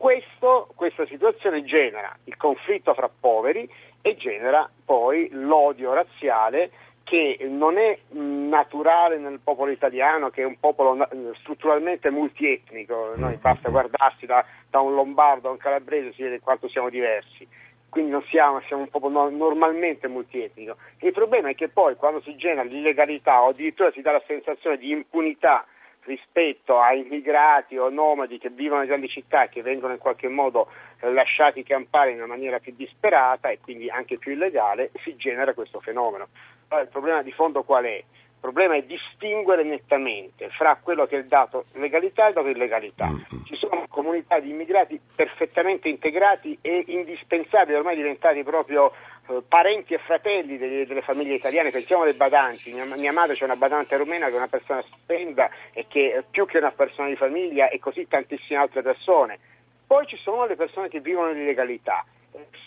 Questo, 0.00 0.72
questa 0.76 1.04
situazione 1.04 1.62
genera 1.62 2.16
il 2.24 2.34
conflitto 2.38 2.94
fra 2.94 3.10
poveri 3.10 3.70
e 4.00 4.16
genera 4.16 4.66
poi 4.82 5.28
l'odio 5.30 5.92
razziale 5.92 6.70
che 7.04 7.36
non 7.46 7.76
è 7.76 7.98
naturale 8.12 9.18
nel 9.18 9.40
popolo 9.44 9.70
italiano, 9.70 10.30
che 10.30 10.40
è 10.40 10.46
un 10.46 10.58
popolo 10.58 11.06
strutturalmente 11.40 12.08
multietnico, 12.08 13.12
noi 13.16 13.36
basta 13.36 13.68
guardarsi 13.68 14.24
da, 14.24 14.42
da 14.70 14.80
un 14.80 14.94
lombardo 14.94 15.48
a 15.48 15.50
un 15.50 15.58
calabrese 15.58 16.14
si 16.14 16.22
vede 16.22 16.40
quanto 16.40 16.66
siamo 16.70 16.88
diversi. 16.88 17.46
Quindi 17.90 18.10
non 18.10 18.24
siamo, 18.30 18.62
siamo 18.62 18.84
un 18.84 18.88
popolo 18.88 19.28
normalmente 19.28 20.08
multietnico. 20.08 20.78
Il 21.00 21.12
problema 21.12 21.50
è 21.50 21.54
che 21.54 21.68
poi 21.68 21.96
quando 21.96 22.22
si 22.22 22.36
genera 22.36 22.62
l'illegalità 22.62 23.42
o 23.42 23.48
addirittura 23.48 23.92
si 23.92 24.00
dà 24.00 24.12
la 24.12 24.22
sensazione 24.26 24.78
di 24.78 24.92
impunità 24.92 25.66
rispetto 26.04 26.80
a 26.80 26.92
immigrati 26.92 27.76
o 27.76 27.88
nomadi 27.88 28.38
che 28.38 28.50
vivono 28.50 28.82
in 28.82 28.88
grandi 28.88 29.08
città 29.08 29.44
e 29.44 29.48
che 29.48 29.62
vengono 29.62 29.92
in 29.92 29.98
qualche 29.98 30.28
modo 30.28 30.68
eh, 31.00 31.12
lasciati 31.12 31.62
campare 31.62 32.10
in 32.10 32.16
una 32.16 32.26
maniera 32.26 32.58
più 32.58 32.74
disperata 32.74 33.48
e 33.50 33.58
quindi 33.60 33.88
anche 33.88 34.18
più 34.18 34.32
illegale, 34.32 34.90
si 35.02 35.16
genera 35.16 35.54
questo 35.54 35.80
fenomeno. 35.80 36.28
Allora, 36.68 36.84
il 36.84 36.92
problema 36.92 37.22
di 37.22 37.32
fondo 37.32 37.62
qual 37.62 37.84
è? 37.84 37.96
Il 37.96 38.46
problema 38.48 38.74
è 38.74 38.82
distinguere 38.82 39.62
nettamente 39.64 40.48
fra 40.50 40.78
quello 40.82 41.04
che 41.06 41.16
è 41.16 41.18
il 41.18 41.26
dato 41.26 41.66
legalità 41.74 42.28
e 42.28 42.32
dato 42.32 42.48
illegalità. 42.48 43.06
Mm-hmm. 43.06 43.44
Ci 43.44 43.56
sono 43.56 43.84
comunità 43.88 44.40
di 44.40 44.48
immigrati 44.48 44.98
perfettamente 45.14 45.88
integrati 45.88 46.56
e 46.62 46.84
indispensabili, 46.86 47.76
ormai 47.76 47.96
diventati 47.96 48.42
proprio 48.42 48.92
parenti 49.46 49.94
e 49.94 49.98
fratelli 49.98 50.58
delle, 50.58 50.86
delle, 50.86 51.02
famiglie 51.02 51.34
italiane, 51.34 51.70
pensiamo 51.70 52.02
alle 52.02 52.14
badanti, 52.14 52.72
mia, 52.72 52.84
mia 52.96 53.12
madre 53.12 53.36
c'è 53.36 53.44
una 53.44 53.56
badante 53.56 53.96
rumena 53.96 54.26
che 54.26 54.32
è 54.32 54.36
una 54.36 54.48
persona 54.48 54.82
stupenda 54.82 55.50
e 55.72 55.86
che 55.88 56.12
è 56.12 56.24
più 56.28 56.46
che 56.46 56.58
una 56.58 56.72
persona 56.72 57.08
di 57.08 57.16
famiglia 57.16 57.68
e 57.68 57.78
così 57.78 58.06
tantissime 58.08 58.58
altre 58.58 58.82
persone. 58.82 59.38
Poi 59.86 60.06
ci 60.06 60.16
sono 60.16 60.46
le 60.46 60.56
persone 60.56 60.88
che 60.88 61.00
vivono 61.00 61.32
l'illegalità 61.32 62.04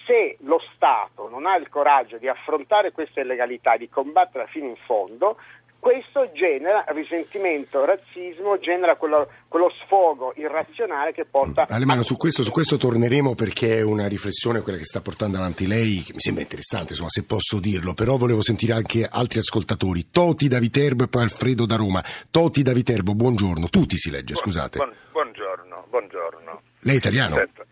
se 0.05 0.37
lo 0.41 0.59
Stato 0.75 1.29
non 1.29 1.45
ha 1.45 1.55
il 1.55 1.69
coraggio 1.69 2.17
di 2.17 2.27
affrontare 2.27 2.91
questa 2.91 3.21
illegalità, 3.21 3.77
di 3.77 3.89
combatterla 3.89 4.47
fino 4.47 4.67
in 4.67 4.75
fondo, 4.75 5.37
questo 5.83 6.31
genera 6.31 6.85
risentimento, 6.87 7.83
razzismo, 7.83 8.57
genera 8.57 8.95
quello, 8.95 9.29
quello 9.49 9.69
sfogo 9.83 10.31
irrazionale 10.37 11.11
che 11.11 11.25
porta... 11.25 11.65
Alemano, 11.67 12.03
su 12.03 12.15
questo, 12.15 12.41
su 12.41 12.51
questo 12.51 12.77
torneremo 12.77 13.35
perché 13.35 13.79
è 13.79 13.81
una 13.81 14.07
riflessione 14.07 14.61
quella 14.61 14.77
che 14.77 14.85
sta 14.85 15.01
portando 15.01 15.35
avanti 15.35 15.67
lei, 15.67 16.01
che 16.01 16.13
mi 16.13 16.21
sembra 16.21 16.41
interessante, 16.41 16.91
insomma, 16.91 17.09
se 17.09 17.25
posso 17.25 17.59
dirlo, 17.59 17.93
però 17.93 18.15
volevo 18.15 18.41
sentire 18.41 18.71
anche 18.71 19.05
altri 19.05 19.39
ascoltatori. 19.39 20.09
Toti 20.09 20.47
da 20.47 20.59
Viterbo 20.59 21.03
e 21.03 21.07
poi 21.09 21.23
Alfredo 21.23 21.65
da 21.65 21.75
Roma. 21.75 22.01
Toti 22.31 22.61
da 22.61 22.71
Viterbo, 22.71 23.13
buongiorno. 23.13 23.67
Tutti 23.67 23.97
si 23.97 24.09
legge, 24.09 24.35
scusate. 24.35 24.77
Buon, 24.77 24.93
buongiorno, 25.11 25.87
buongiorno. 25.89 26.61
Lei 26.79 26.95
è 26.95 26.97
italiano? 26.97 27.35
Certo. 27.35 27.65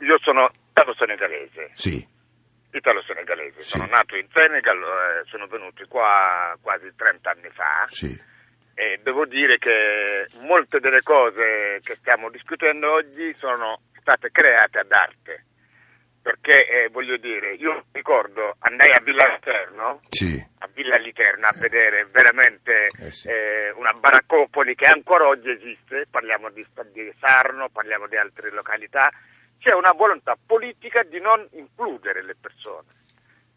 Io 0.00 0.18
sono 0.20 0.50
italo-senegalese. 0.72 1.70
Sì 1.72 2.12
italo-senegalese. 2.74 3.62
Sì. 3.62 3.70
Sono 3.70 3.86
nato 3.86 4.16
in 4.16 4.26
Senegal, 4.32 4.78
eh, 4.78 5.22
sono 5.26 5.46
venuti 5.46 5.84
qua 5.86 6.56
quasi 6.60 6.92
30 6.94 7.30
anni 7.30 7.48
fa. 7.50 7.84
Sì. 7.86 8.32
E 8.74 8.98
devo 9.02 9.24
dire 9.24 9.58
che 9.58 10.26
molte 10.40 10.80
delle 10.80 11.02
cose 11.02 11.78
che 11.82 11.94
stiamo 11.94 12.28
discutendo 12.30 12.92
oggi 12.92 13.32
sono 13.38 13.80
state 14.00 14.30
create 14.30 14.80
ad 14.80 14.90
arte. 14.90 15.44
Perché 16.24 16.66
eh, 16.66 16.88
voglio 16.88 17.18
dire, 17.18 17.52
io 17.52 17.84
ricordo 17.92 18.56
andai 18.60 18.88
a 18.92 19.00
Villa 19.04 19.26
Literno, 19.28 20.00
sì. 20.08 20.42
a 20.60 20.68
Villa 20.72 20.96
Literno 20.96 21.46
a 21.46 21.52
vedere 21.58 22.06
veramente 22.10 22.86
Eh 22.98 23.10
sì. 23.10 23.28
eh, 23.28 23.70
una 23.76 23.92
baraccopoli 23.92 24.74
che 24.74 24.86
ancora 24.86 25.26
oggi 25.26 25.50
esiste, 25.50 26.06
parliamo 26.10 26.48
di, 26.48 26.66
di 26.94 27.12
Sarno, 27.20 27.68
parliamo 27.68 28.06
di 28.08 28.16
altre 28.16 28.50
località, 28.52 29.12
c'è 29.64 29.72
una 29.72 29.92
volontà 29.92 30.36
politica 30.36 31.02
di 31.04 31.18
non 31.18 31.48
includere 31.52 32.22
le 32.22 32.36
persone. 32.38 32.88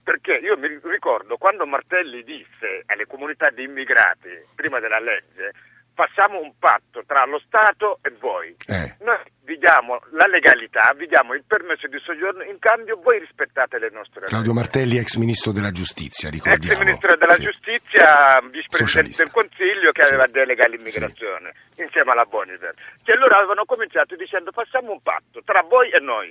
Perché 0.02 0.36
io 0.36 0.58
mi 0.58 0.80
ricordo 0.84 1.36
quando 1.36 1.66
Martelli 1.66 2.24
disse 2.24 2.84
alle 2.86 3.06
comunità 3.06 3.50
di 3.50 3.64
immigrati, 3.64 4.30
prima 4.56 4.80
della 4.80 5.02
legge, 5.02 5.52
facciamo 5.98 6.39
un 6.39 6.54
patto 6.60 7.01
tra 7.08 7.25
lo 7.25 7.39
Stato 7.39 7.98
e 8.04 8.13
voi. 8.22 8.56
Eh. 8.68 8.96
Noi 9.01 9.18
vi 9.50 9.58
diamo 9.58 9.98
la 10.12 10.27
legalità, 10.27 10.94
vi 10.96 11.08
diamo 11.08 11.34
il 11.34 11.44
permesso 11.48 11.88
di 11.88 11.98
soggiorno, 12.06 12.44
in 12.44 12.60
cambio 12.60 13.01
voi 13.01 13.18
rispettate 13.18 13.80
le 13.80 13.89
nostre 13.89 14.22
Claudio 14.30 14.54
regole. 14.54 14.60
Martelli, 14.62 14.98
ex 14.98 15.16
ministro 15.16 15.51
della 15.51 15.72
giustizia, 15.72 16.30
ricordiamo. 16.30 16.77
Ex 16.77 16.86
ministro 16.86 17.16
della 17.18 17.34
Sì. 17.34 17.44
giustizia, 17.50 18.39
vicepresidente 18.46 19.24
del 19.24 19.32
Consiglio 19.32 19.89
che 19.92 20.04
Sì. 20.04 20.13
aveva 20.13 20.25
delega 20.30 20.66
all'immigrazione 20.66 21.54
insieme 21.82 22.12
alla 22.12 22.25
Boniver. 22.25 22.75
Che 23.01 23.12
allora 23.12 23.38
avevano 23.38 23.66
cominciato 23.66 24.16
dicendo 24.16 24.51
facciamo 24.51 24.92
un 24.92 25.01
patto 25.01 25.42
tra 25.44 25.62
voi 25.63 25.89
e 25.89 26.00
noi. 26.00 26.30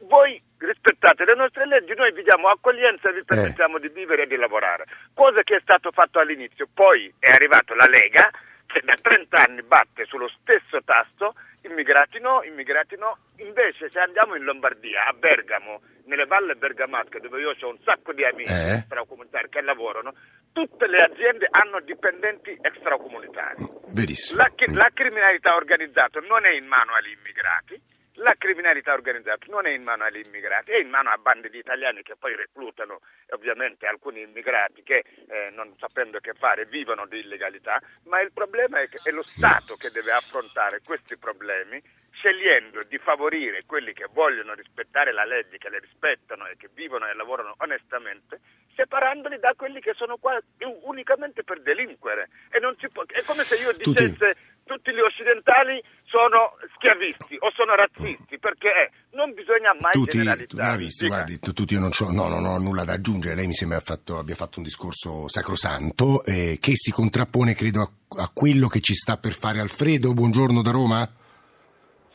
Voi 0.00 0.36
rispettate 0.58 1.24
le 1.24 1.34
nostre 1.34 1.64
leggi, 1.66 1.94
noi 1.96 2.12
vi 2.12 2.22
diamo 2.22 2.48
accoglienza 2.48 3.08
e 3.08 3.14
vi 3.14 3.24
permettiamo 3.24 3.78
di 3.78 3.88
vivere 3.88 4.24
e 4.24 4.26
di 4.26 4.36
lavorare. 4.36 4.84
Cosa 5.14 5.40
che 5.42 5.56
è 5.56 5.60
stato 5.62 5.90
fatto 5.90 6.18
all'inizio. 6.20 6.68
Poi 6.72 7.12
è 7.18 7.30
arrivato 7.30 7.74
la 7.74 7.86
Lega 7.88 8.28
che 8.76 8.82
da 8.84 8.94
30 9.00 9.38
anni 9.38 9.62
batte 9.62 10.04
sullo 10.04 10.28
stesso 10.28 10.82
tasto, 10.84 11.34
immigrati 11.62 12.20
no, 12.20 12.42
immigrati 12.42 12.96
no. 12.96 13.16
Invece 13.36 13.90
se 13.90 13.98
andiamo 14.00 14.34
in 14.34 14.44
Lombardia, 14.44 15.06
a 15.06 15.12
Bergamo, 15.12 15.80
nelle 16.04 16.26
valle 16.26 16.54
bergamasche, 16.56 17.20
dove 17.20 17.40
io 17.40 17.54
ho 17.58 17.68
un 17.68 17.78
sacco 17.82 18.12
di 18.12 18.22
amici 18.24 18.52
Eh. 18.52 18.74
extracomunitari 18.74 19.48
che 19.48 19.62
lavorano, 19.62 20.12
tutte 20.52 20.86
le 20.86 21.02
aziende 21.02 21.48
hanno 21.50 21.80
dipendenti 21.80 22.56
extracomunitari. 22.60 23.66
Verissimo. 23.88 24.42
La, 24.42 24.50
chi- 24.54 24.72
la 24.72 24.90
criminalità 24.92 25.54
organizzata 25.56 26.20
non 26.20 26.44
è 26.44 26.50
in 26.50 26.66
mano 26.66 26.92
agli 26.94 27.16
immigrati, 27.16 27.80
la 28.16 28.34
criminalità 28.38 28.92
organizzata 28.92 29.46
non 29.48 29.66
è 29.66 29.70
in 29.70 29.82
mano 29.82 30.04
agli 30.04 30.22
immigrati, 30.24 30.70
è 30.70 30.78
in 30.78 30.88
mano 30.88 31.10
a 31.10 31.18
bande 31.18 31.50
di 31.50 31.58
italiani 31.58 32.02
che 32.02 32.16
poi 32.16 32.34
reclutano 32.34 33.00
ovviamente 33.30 33.86
alcuni 33.86 34.22
immigrati 34.22 34.82
che 34.82 35.04
eh, 35.28 35.50
non 35.52 35.74
sapendo 35.78 36.18
che 36.20 36.32
fare 36.34 36.66
vivono 36.66 37.06
di 37.06 37.18
illegalità, 37.18 37.80
ma 38.04 38.20
il 38.20 38.32
problema 38.32 38.80
è 38.80 38.88
che 38.88 38.98
è 39.02 39.10
lo 39.10 39.22
Stato 39.22 39.76
che 39.76 39.90
deve 39.90 40.12
affrontare 40.12 40.80
questi 40.84 41.18
problemi 41.18 41.82
scegliendo 42.12 42.80
di 42.88 42.96
favorire 42.98 43.64
quelli 43.66 43.92
che 43.92 44.06
vogliono 44.10 44.54
rispettare 44.54 45.12
la 45.12 45.24
legge, 45.24 45.58
che 45.58 45.68
le 45.68 45.80
rispettano 45.80 46.46
e 46.46 46.56
che 46.56 46.70
vivono 46.72 47.06
e 47.06 47.14
lavorano 47.14 47.54
onestamente, 47.58 48.40
separandoli 48.74 49.38
da 49.38 49.52
quelli 49.54 49.80
che 49.80 49.92
sono 49.94 50.16
qua 50.16 50.40
unicamente 50.84 51.44
per 51.44 51.60
delinquere. 51.60 52.30
E 52.50 52.60
può, 52.92 53.04
è 53.06 53.22
come 53.22 53.42
se 53.42 53.56
io 53.56 53.72
dicesse 53.72 54.55
tutti 54.66 54.92
gli 54.92 54.98
occidentali 55.00 55.80
sono 56.04 56.58
schiavisti 56.74 57.36
o 57.38 57.50
sono 57.54 57.74
razzisti, 57.74 58.38
perché 58.38 58.68
eh, 58.68 58.90
non 59.12 59.32
bisogna 59.32 59.72
mai 59.80 59.92
Tutti, 59.92 60.18
generalizzare. 60.18 60.76
visto, 60.76 61.06
guardi, 61.06 61.38
tu- 61.38 61.52
tutti 61.52 61.74
io 61.74 61.80
non, 61.80 61.90
c'ho- 61.90 62.10
no, 62.10 62.28
non 62.28 62.44
ho 62.44 62.58
nulla 62.58 62.84
da 62.84 62.94
aggiungere, 62.94 63.34
lei 63.36 63.46
mi 63.46 63.54
sembra 63.54 63.78
ha 63.78 63.80
fatto- 63.80 64.18
abbia 64.18 64.34
fatto 64.34 64.58
un 64.58 64.64
discorso 64.64 65.28
sacrosanto 65.28 66.24
eh, 66.24 66.58
che 66.60 66.72
si 66.74 66.90
contrappone 66.90 67.54
credo 67.54 67.80
a, 67.80 68.22
a 68.22 68.30
quello 68.34 68.66
che 68.68 68.80
ci 68.80 68.94
sta 68.94 69.16
per 69.16 69.32
fare 69.32 69.60
Alfredo, 69.60 70.12
buongiorno 70.12 70.60
da 70.62 70.70
Roma? 70.72 71.08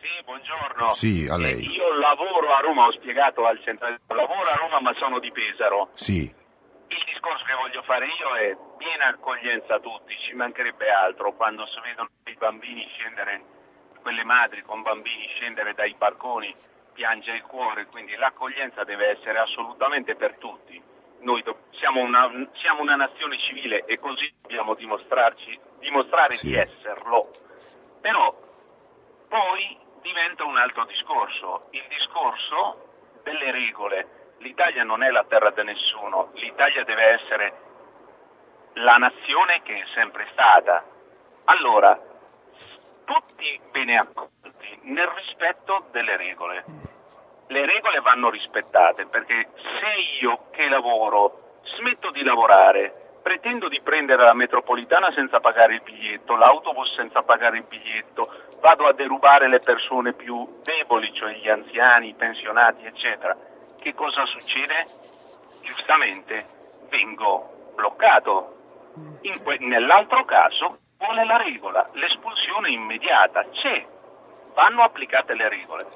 Sì, 0.01 0.23
buongiorno. 0.25 0.89
Sì, 0.89 1.27
a 1.29 1.37
lei. 1.37 1.63
Eh, 1.63 1.69
io 1.71 1.93
lavoro 1.99 2.53
a 2.53 2.59
Roma, 2.59 2.85
ho 2.87 2.91
spiegato 2.93 3.45
al 3.45 3.59
centrale, 3.63 3.99
lavoro 4.07 4.49
a 4.49 4.55
Roma 4.55 4.79
ma 4.81 4.93
sono 4.99 5.19
di 5.19 5.31
Pesaro. 5.31 5.89
Sì, 5.93 6.29
discorso 7.21 7.45
che 7.45 7.53
voglio 7.53 7.83
fare 7.83 8.07
io 8.07 8.35
è 8.35 8.57
piena 8.77 9.09
accoglienza 9.09 9.75
a 9.75 9.79
tutti, 9.79 10.17
ci 10.25 10.33
mancherebbe 10.33 10.89
altro 10.89 11.33
quando 11.33 11.67
si 11.67 11.79
vedono 11.81 12.09
i 12.25 12.33
bambini 12.33 12.83
scendere, 12.95 13.43
quelle 14.01 14.23
madri 14.23 14.63
con 14.63 14.81
bambini 14.81 15.27
scendere 15.35 15.75
dai 15.75 15.93
barconi, 15.93 16.53
piange 16.93 17.31
il 17.33 17.43
cuore, 17.43 17.85
quindi 17.85 18.15
l'accoglienza 18.15 18.83
deve 18.83 19.09
essere 19.09 19.37
assolutamente 19.37 20.15
per 20.15 20.35
tutti. 20.37 20.81
Noi 21.19 21.43
do- 21.43 21.65
siamo, 21.73 22.01
una, 22.01 22.27
siamo 22.53 22.81
una 22.81 22.95
nazione 22.95 23.37
civile 23.37 23.85
e 23.85 23.99
così 23.99 24.33
dobbiamo 24.41 24.73
dimostrarci, 24.73 25.59
dimostrare 25.77 26.35
Sì. 26.37 26.47
di 26.47 26.55
esserlo. 26.55 27.29
Però 28.01 28.35
poi 29.29 29.77
diventa 30.01 30.43
un 30.45 30.57
altro 30.57 30.85
discorso, 30.85 31.67
il 31.69 31.85
discorso 31.87 33.19
delle 33.21 33.51
regole. 33.51 34.20
L'Italia 34.41 34.83
non 34.83 35.03
è 35.03 35.11
la 35.11 35.23
terra 35.27 35.51
di 35.51 35.63
nessuno, 35.63 36.31
l'Italia 36.33 36.83
deve 36.83 37.03
essere 37.03 37.53
la 38.73 38.95
nazione 38.95 39.61
che 39.61 39.75
è 39.75 39.83
sempre 39.93 40.27
stata. 40.31 40.83
Allora, 41.45 41.99
tutti 43.05 43.61
bene 43.69 43.99
accolti 43.99 44.79
nel 44.83 45.07
rispetto 45.09 45.85
delle 45.91 46.17
regole. 46.17 46.65
Le 47.49 47.65
regole 47.67 47.99
vanno 47.99 48.31
rispettate 48.31 49.05
perché 49.05 49.49
se 49.53 50.21
io 50.21 50.47
che 50.49 50.67
lavoro 50.69 51.59
smetto 51.77 52.09
di 52.09 52.23
lavorare, 52.23 53.19
pretendo 53.21 53.67
di 53.67 53.79
prendere 53.81 54.23
la 54.23 54.33
metropolitana 54.33 55.11
senza 55.11 55.39
pagare 55.39 55.75
il 55.75 55.81
biglietto, 55.81 56.35
l'autobus 56.35 56.95
senza 56.95 57.21
pagare 57.21 57.57
il 57.57 57.65
biglietto, 57.65 58.27
vado 58.59 58.87
a 58.87 58.93
derubare 58.93 59.47
le 59.47 59.59
persone 59.59 60.13
più 60.13 60.61
deboli, 60.63 61.13
cioè 61.13 61.33
gli 61.33 61.47
anziani, 61.49 62.07
i 62.07 62.15
pensionati, 62.15 62.85
eccetera, 62.85 63.37
che 63.81 63.95
cosa 63.95 64.25
succede? 64.27 64.85
Giustamente 65.61 66.45
vengo 66.89 67.71
bloccato. 67.75 68.57
Que- 69.43 69.57
nell'altro 69.59 70.23
caso 70.25 70.77
vuole 70.97 71.25
la 71.25 71.37
regola, 71.37 71.89
l'espulsione 71.93 72.69
immediata, 72.69 73.43
c'è, 73.49 73.85
vanno 74.53 74.81
applicate 74.81 75.33
le 75.33 75.49
regole. 75.49 75.87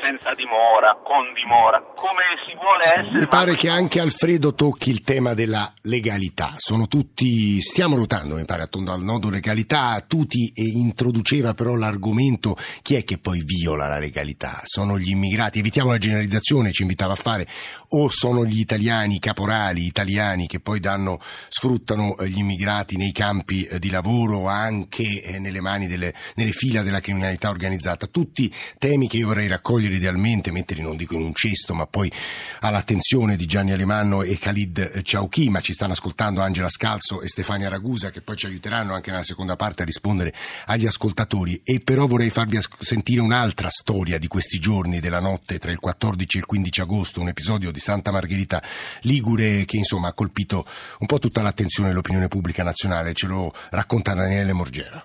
Senza 0.00 0.34
dimora, 0.34 0.98
con 1.02 1.32
dimora, 1.34 1.82
come 1.94 2.22
si 2.46 2.54
vuole 2.54 2.84
essere. 2.84 3.20
Mi 3.20 3.26
pare 3.26 3.54
che 3.54 3.68
anche 3.68 4.00
Alfredo 4.00 4.54
tocchi 4.54 4.90
il 4.90 5.02
tema 5.02 5.34
della 5.34 5.72
legalità. 5.82 6.54
Sono 6.56 6.86
tutti, 6.86 7.60
stiamo 7.60 7.96
ruotando, 7.96 8.34
mi 8.34 8.44
pare, 8.44 8.62
attorno 8.62 8.92
al 8.92 9.02
nodo 9.02 9.30
legalità. 9.30 10.02
Tutti 10.06 10.52
e 10.54 10.64
introduceva 10.64 11.54
però 11.54 11.74
l'argomento 11.74 12.56
chi 12.82 12.96
è 12.96 13.04
che 13.04 13.18
poi 13.18 13.42
viola 13.44 13.86
la 13.86 13.98
legalità? 13.98 14.60
Sono 14.64 14.98
gli 14.98 15.10
immigrati, 15.10 15.58
evitiamo 15.58 15.90
la 15.90 15.98
generalizzazione, 15.98 16.72
ci 16.72 16.82
invitava 16.82 17.12
a 17.12 17.16
fare, 17.16 17.46
o 17.90 18.08
sono 18.08 18.44
gli 18.44 18.58
italiani, 18.58 19.16
i 19.16 19.20
caporali 19.20 19.84
italiani 19.86 20.46
che 20.46 20.60
poi 20.60 20.80
danno, 20.80 21.18
sfruttano 21.48 22.16
eh, 22.16 22.28
gli 22.28 22.38
immigrati 22.38 22.96
nei 22.96 23.12
campi 23.12 23.64
eh, 23.64 23.78
di 23.78 23.90
lavoro, 23.90 24.48
anche 24.48 25.22
eh, 25.22 25.38
nelle 25.38 25.60
mani 25.60 25.86
delle, 25.86 26.14
nelle 26.34 26.52
fila 26.52 26.82
della 26.82 27.00
criminalità 27.00 27.50
organizzata. 27.50 28.06
Tutti 28.06 28.52
temi 28.78 29.08
che 29.08 29.18
io 29.18 29.28
vorrei 29.28 29.48
raccogliere 29.72 29.94
idealmente, 29.94 30.50
metterli 30.50 30.82
non 30.82 30.96
dico 30.96 31.14
in 31.14 31.22
un 31.22 31.32
cesto, 31.32 31.72
ma 31.72 31.86
poi 31.86 32.12
all'attenzione 32.60 33.36
di 33.36 33.46
Gianni 33.46 33.72
Alemanno 33.72 34.22
e 34.22 34.36
Khalid 34.36 35.00
Ciauchi, 35.02 35.48
ma 35.48 35.60
ci 35.60 35.72
stanno 35.72 35.92
ascoltando 35.92 36.42
Angela 36.42 36.68
Scalzo 36.68 37.22
e 37.22 37.28
Stefania 37.28 37.70
Ragusa 37.70 38.10
che 38.10 38.20
poi 38.20 38.36
ci 38.36 38.46
aiuteranno 38.46 38.92
anche 38.92 39.10
nella 39.10 39.22
seconda 39.22 39.56
parte 39.56 39.82
a 39.82 39.84
rispondere 39.86 40.34
agli 40.66 40.86
ascoltatori. 40.86 41.62
E 41.64 41.80
però 41.80 42.06
vorrei 42.06 42.28
farvi 42.28 42.58
sentire 42.80 43.20
un'altra 43.20 43.68
storia 43.70 44.18
di 44.18 44.26
questi 44.26 44.58
giorni 44.58 45.00
della 45.00 45.20
notte 45.20 45.58
tra 45.58 45.70
il 45.70 45.78
14 45.78 46.36
e 46.36 46.40
il 46.40 46.46
15 46.46 46.80
agosto, 46.82 47.20
un 47.20 47.28
episodio 47.28 47.70
di 47.70 47.78
Santa 47.78 48.10
Margherita 48.10 48.62
Ligure 49.02 49.64
che 49.64 49.78
insomma 49.78 50.08
ha 50.08 50.12
colpito 50.12 50.66
un 50.98 51.06
po' 51.06 51.18
tutta 51.18 51.40
l'attenzione 51.40 51.88
dell'opinione 51.88 52.28
pubblica 52.28 52.62
nazionale, 52.62 53.14
ce 53.14 53.26
lo 53.26 53.52
racconta 53.70 54.12
Daniele 54.12 54.52
Morgera. 54.52 55.04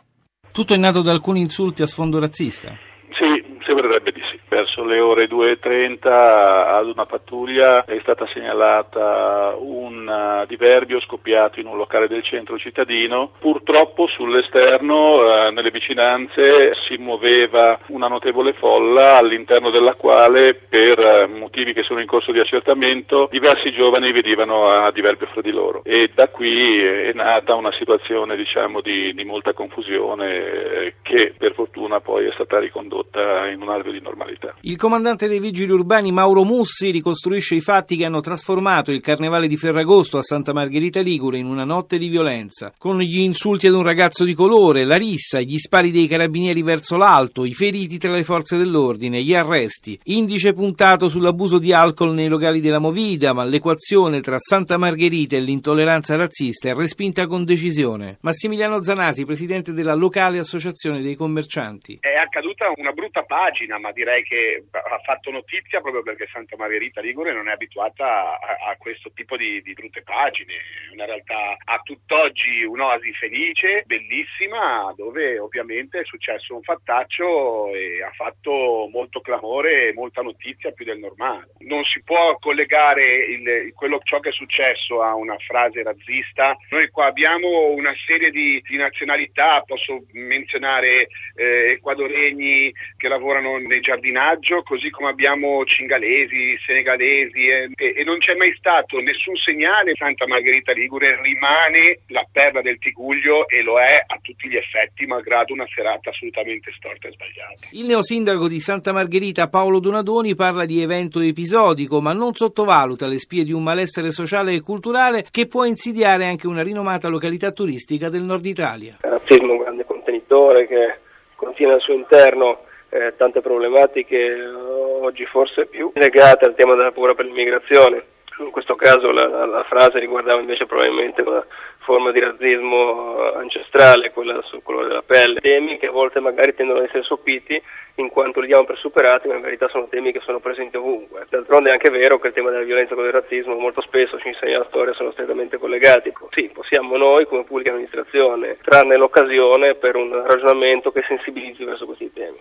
Tutto 0.52 0.74
è 0.74 0.78
nato 0.78 1.02
da 1.02 1.12
alcuni 1.12 1.40
insulti 1.40 1.84
a 1.84 1.88
sfondo 1.88 2.20
razzista? 2.20 2.76
Sì, 3.12 3.60
sembrerebbe 3.64 4.12
di 4.12 4.22
sì 4.30 4.37
verso 4.58 4.84
le 4.84 5.00
ore 5.00 5.28
2.30 5.28 6.08
ad 6.08 6.88
una 6.88 7.06
pattuglia 7.06 7.86
è 7.86 8.00
stata 8.02 8.26
segnalata 8.34 9.56
un 9.60 10.08
uh, 10.08 10.48
diverbio 10.48 11.00
scoppiato 11.00 11.60
in 11.60 11.68
un 11.68 11.78
locale 11.78 12.08
del 12.08 12.24
centro 12.24 12.58
cittadino. 12.58 13.34
Purtroppo 13.38 14.08
sull'esterno, 14.08 15.18
uh, 15.20 15.52
nelle 15.52 15.70
vicinanze, 15.70 16.74
si 16.88 16.98
muoveva 16.98 17.78
una 17.90 18.08
notevole 18.08 18.54
folla 18.54 19.18
all'interno 19.18 19.70
della 19.70 19.94
quale, 19.94 20.56
per 20.56 21.28
uh, 21.30 21.38
motivi 21.38 21.74
che 21.74 21.84
sono 21.84 22.00
in 22.00 22.08
corso 22.08 22.32
di 22.32 22.40
accertamento, 22.40 23.28
diversi 23.30 23.72
giovani 23.72 24.12
venivano 24.12 24.70
a 24.70 24.92
diverbio 24.92 25.28
fra 25.28 25.42
di 25.42 25.52
loro. 25.52 25.84
E 25.84 26.10
da 26.16 26.30
qui 26.30 26.84
è 26.84 27.12
nata 27.14 27.54
una 27.54 27.72
situazione 27.74 28.36
diciamo, 28.36 28.82
di, 28.82 29.14
di 29.14 29.24
molta 29.24 29.54
confusione 29.54 30.34
eh, 30.34 30.94
che 31.04 31.36
per 31.38 31.54
fortuna 31.54 32.00
poi 32.00 32.26
è 32.26 32.32
stata 32.34 32.58
ricondotta 32.58 33.48
in 33.50 33.62
un 33.62 33.70
alveo 33.70 33.92
di 33.92 34.02
normalità 34.02 34.47
vita. 34.48 34.56
Il 34.62 34.78
comandante 34.78 35.28
dei 35.28 35.40
vigili 35.40 35.72
urbani 35.72 36.12
Mauro 36.12 36.44
Mussi 36.44 36.92
ricostruisce 36.92 37.56
i 37.56 37.62
fatti 37.62 37.98
che 37.98 38.06
hanno 38.06 38.22
trasformato 38.22 38.92
il 38.92 39.02
carnevale 39.02 39.48
di 39.48 39.58
Ferragosto 39.58 40.18
a 40.18 40.22
Santa 40.22 40.54
Margherita 40.54 41.02
Ligure 41.02 41.38
in 41.38 41.46
una 41.46 41.64
notte 41.64 41.98
di 41.98 42.08
violenza, 42.08 42.74
con 42.78 43.00
gli 43.00 43.20
insulti 43.20 43.68
ad 43.68 43.74
un 43.74 43.84
ragazzo 43.84 44.24
di 44.24 44.34
colore, 44.34 44.86
la 44.86 44.96
rissa, 44.96 45.40
gli 45.40 45.58
spari 45.58 45.92
dei 45.92 46.08
carabinieri 46.08 46.62
verso 46.62 46.96
l'alto, 46.96 47.46
i 47.46 47.54
feriti 47.54 47.98
tra 47.98 48.14
le 48.14 48.24
forze 48.24 48.58
dell'ordine, 48.58 49.22
gli 49.22 49.34
arresti, 49.34 50.00
indice 50.06 50.54
puntato 50.54 51.08
sull'abuso 51.08 51.60
di 51.60 51.74
alcol 51.74 52.14
nei 52.14 52.28
locali 52.28 52.62
della 52.62 52.80
Movida, 52.80 53.34
ma 53.34 53.44
l'equazione 53.44 54.22
tra 54.22 54.38
Santa 54.38 54.78
Margherita 54.78 55.36
e 55.36 55.40
l'intolleranza 55.40 56.16
razzista 56.16 56.70
è 56.70 56.74
respinta 56.74 57.28
con 57.28 57.44
decisione. 57.44 58.18
Massimiliano 58.22 58.84
Zanasi, 58.84 59.26
presidente 59.26 59.74
della 59.74 59.94
locale 59.94 60.40
associazione 60.40 61.02
dei 61.02 61.16
commercianti. 61.16 61.98
È 62.00 62.16
accaduta 62.16 62.72
una 62.76 62.92
brutta 62.92 63.24
pagina, 63.24 63.80
ma 63.80 63.92
direi 63.92 64.24
che 64.24 64.37
ha 64.72 65.00
fatto 65.04 65.32
notizia 65.32 65.82
proprio 65.82 66.04
perché 66.04 66.28
Santa 66.32 66.56
Margherita 66.58 67.02
Ligure 67.02 67.34
non 67.34 67.48
è 67.48 67.54
abituata 67.54 68.40
a, 68.40 68.70
a 68.70 68.76
questo 68.78 69.12
tipo 69.14 69.38
di, 69.38 69.62
di, 69.62 69.74
brutte 69.74 70.04
pagine. 70.04 70.54
Una 70.94 71.06
realtà 71.06 71.56
a 71.64 71.80
tutt'oggi 71.84 72.64
un'oasi 72.64 73.14
felice, 73.14 73.84
bellissima, 73.86 74.94
dove 74.96 75.40
ovviamente 75.40 76.00
è 76.00 76.06
successo 76.06 76.56
un 76.56 76.62
fattaccio 76.62 77.74
e 77.74 78.04
ha 78.04 78.12
fatto 78.12 78.88
molto 78.92 79.22
clamore 79.22 79.88
e 79.88 79.94
molta 79.94 80.22
notizia 80.22 80.72
più 80.72 80.86
del 80.86 81.00
normale. 81.00 81.50
Non 81.60 81.84
si 81.84 82.02
può 82.04 82.38
collegare 82.38 83.26
il, 83.26 83.74
quello, 83.74 84.00
ciò 84.04 84.20
che 84.20 84.30
è 84.30 84.34
successo 84.34 85.02
a 85.02 85.16
una 85.16 85.38
frase 85.38 85.84
razzista. 85.84 86.56
Noi 86.70 86.90
qua 86.90 87.06
abbiamo 87.06 87.70
una 87.70 87.94
serie 88.06 88.32
di, 88.32 88.62
di 88.68 88.78
nazionalità, 88.78 89.62
posso 89.66 90.04
menzionare 90.12 91.08
eh, 91.36 91.72
equadoregni 91.72 92.74
che 92.98 93.08
lavorano 93.08 93.58
nei 93.58 93.80
giardinaggi 93.80 94.26
viaggio, 94.28 94.64
così 94.64 94.90
come 94.90 95.10
abbiamo 95.10 95.64
cingalesi, 95.66 96.58
senegalesi 96.66 97.48
e, 97.48 97.70
e, 97.76 98.04
non 98.04 98.18
c'è 98.18 98.36
mai 98.36 98.54
stato 98.58 99.00
nessun 99.00 99.36
segnale. 99.36 99.94
Santa 99.96 100.28
Margherita 100.28 100.74
Ligure 100.74 101.20
rimane 101.22 102.00
la 102.08 102.26
perla 102.30 102.62
del 102.62 102.78
Tiguglio 102.80 103.48
e 103.48 103.62
lo 103.64 103.80
è 103.80 104.04
a 104.06 104.20
tutti 104.22 104.50
gli 104.50 104.58
effetti, 104.58 105.06
malgrado 105.06 105.54
una 105.54 105.68
serata 105.74 106.10
assolutamente 106.10 106.72
storta 106.76 107.08
e 107.08 107.12
sbagliata. 107.12 107.68
Il 107.72 107.86
neosindaco 107.86 108.48
di 108.48 108.60
Santa 108.60 108.92
Margherita 108.92 109.48
Paolo 109.48 109.80
Donadoni 109.80 110.36
parla 110.36 110.66
di 110.66 110.82
evento 110.82 111.20
episodico, 111.22 112.02
ma 112.02 112.14
non 112.14 112.34
sottovaluta 112.34 113.08
le 113.08 113.20
spie 113.20 113.44
di 113.44 113.54
un 113.54 113.64
malessere 113.64 114.12
sociale 114.12 114.54
e 114.54 114.62
culturale 114.62 115.26
che 115.32 115.48
può 115.48 115.64
insidiare 115.64 116.26
anche 116.26 116.48
una 116.48 116.64
rinomata 116.64 117.08
località 117.08 117.52
turistica 117.52 118.10
del 118.10 118.24
nord 118.24 118.46
Italia. 118.46 118.98
Il 119.04 119.10
razzismo 119.10 119.48
è 119.48 119.52
un 119.52 119.58
grande 119.58 119.86
contenitore 119.86 120.68
che 120.68 121.00
contiene 121.36 121.74
al 121.74 121.82
suo 121.82 121.94
interno 121.94 122.66
eh, 122.90 123.14
tante 123.18 123.42
problematiche 123.42 124.18
eh, 124.18 124.46
oggi 124.46 125.26
forse 125.26 125.66
più 125.66 125.92
legate 125.96 126.46
al 126.46 126.56
tema 126.56 126.76
della 126.76 126.92
paura 126.92 127.14
per 127.14 127.26
l'immigrazione. 127.26 128.16
In 128.40 128.52
questo 128.52 128.76
caso 128.76 129.10
la, 129.12 129.46
la, 129.48 129.64
frase 129.64 129.98
riguardava 129.98 130.40
invece 130.40 130.68
probabilmente 130.68 131.24
una 131.24 131.44
forma 131.80 132.12
di 132.12 132.20
razzismo 132.20 133.34
ancestrale, 133.34 134.12
quella 134.12 134.40
sul 134.44 134.62
colore 134.62 134.88
della 134.88 135.02
pelle, 135.02 135.40
temi 135.40 135.80
che 135.80 135.88
a 135.88 135.92
volte 135.92 136.20
magari 136.20 136.54
tendono 136.54 136.80
ad 136.80 136.86
essere 136.86 137.02
sopiti 137.02 137.60
in 137.96 138.10
quanto 138.10 138.40
li 138.40 138.46
diamo 138.46 138.66
per 138.66 138.78
superati, 138.78 139.28
ma 139.28 139.36
in 139.36 139.42
verità 139.42 139.68
sono 139.70 139.88
temi 139.88 140.12
che 140.12 140.20
sono 140.20 140.40
presenti 140.40 140.78
ovunque. 140.78 141.26
D'altronde 141.30 141.70
è 141.70 141.72
anche 141.72 141.90
vero 141.90 142.20
che 142.20 142.28
il 142.28 142.34
tema 142.34 142.52
della 142.52 142.64
violenza 142.64 142.94
con 142.94 143.06
il 143.06 143.12
razzismo 143.12 143.56
molto 143.56 143.82
spesso 143.82 144.20
ci 144.20 144.28
insegna 144.28 144.60
la 144.60 144.68
storia, 144.70 144.94
sono 144.94 145.12
strettamente 145.12 145.58
collegati. 145.58 146.14
Sì, 146.30 146.52
possiamo 146.54 146.96
noi 146.96 147.26
come 147.26 147.44
pubblica 147.44 147.72
amministrazione 147.72 148.58
trarne 148.62 148.98
l'occasione 148.98 149.74
per 149.74 149.96
un 149.96 150.12
ragionamento 150.28 150.92
che 150.92 151.04
sensibilizzi 151.08 151.64
verso 151.64 151.86
questi 151.88 152.12
temi. 152.14 152.38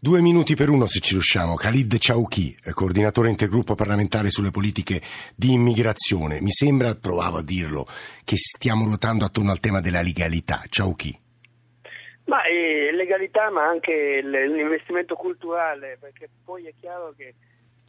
Due 0.00 0.20
minuti 0.20 0.54
per 0.54 0.68
uno 0.68 0.86
se 0.86 1.00
ci 1.00 1.14
riusciamo. 1.14 1.56
Khalid 1.56 1.98
Ciauchi, 1.98 2.56
coordinatore 2.72 3.30
intergruppo 3.30 3.74
parlamentare 3.74 4.30
sulle 4.30 4.52
politiche 4.52 5.00
di 5.34 5.50
immigrazione. 5.50 6.40
Mi 6.40 6.52
sembra, 6.52 6.94
provavo 6.94 7.38
a 7.38 7.42
dirlo, 7.42 7.84
che 8.24 8.36
stiamo 8.36 8.84
ruotando 8.84 9.24
attorno 9.24 9.50
al 9.50 9.58
tema 9.58 9.80
della 9.80 10.00
legalità. 10.00 10.62
Ciauchi. 10.68 11.18
Ma 12.26 12.44
eh, 12.44 12.92
legalità 12.92 13.50
ma 13.50 13.66
anche 13.66 14.20
l'investimento 14.22 15.16
culturale, 15.16 15.98
perché 15.98 16.28
poi 16.44 16.66
è 16.66 16.74
chiaro 16.78 17.12
che 17.16 17.34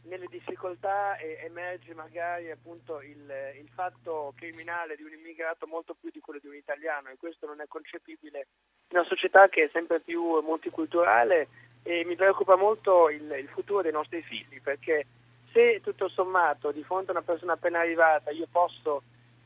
nelle 0.06 0.26
difficoltà 0.28 1.16
eh, 1.16 1.38
emerge 1.44 1.94
magari 1.94 2.50
appunto 2.50 3.00
il, 3.02 3.22
il, 3.54 3.68
fatto 3.72 4.32
criminale 4.34 4.96
di 4.96 5.04
un 5.04 5.12
immigrato 5.12 5.68
molto 5.68 5.94
più 5.94 6.10
di 6.10 6.18
quello 6.18 6.40
di 6.42 6.48
un 6.48 6.56
italiano 6.56 7.10
e 7.10 7.16
questo 7.16 7.46
non 7.46 7.60
è 7.60 7.66
concepibile 7.68 8.46
in 8.88 8.98
una 8.98 9.06
società 9.06 9.48
che 9.48 9.64
è 9.64 9.70
sempre 9.72 10.00
più 10.00 10.40
multiculturale 10.40 11.46
e 11.82 12.04
mi 12.04 12.16
preoccupa 12.16 12.56
molto 12.56 13.08
il, 13.08 13.22
il, 13.22 13.48
futuro 13.48 13.82
dei 13.82 13.92
nostri 13.92 14.22
figli 14.22 14.60
perché 14.62 15.06
se 15.52 15.80
tutto 15.82 16.08
sommato 16.08 16.70
di 16.70 16.82
fronte 16.84 17.10
a 17.10 17.14
una 17.14 17.22
persona 17.22 17.54
appena 17.54 17.80
arrivata 17.80 18.30
io 18.30 18.46
posso 18.50 19.02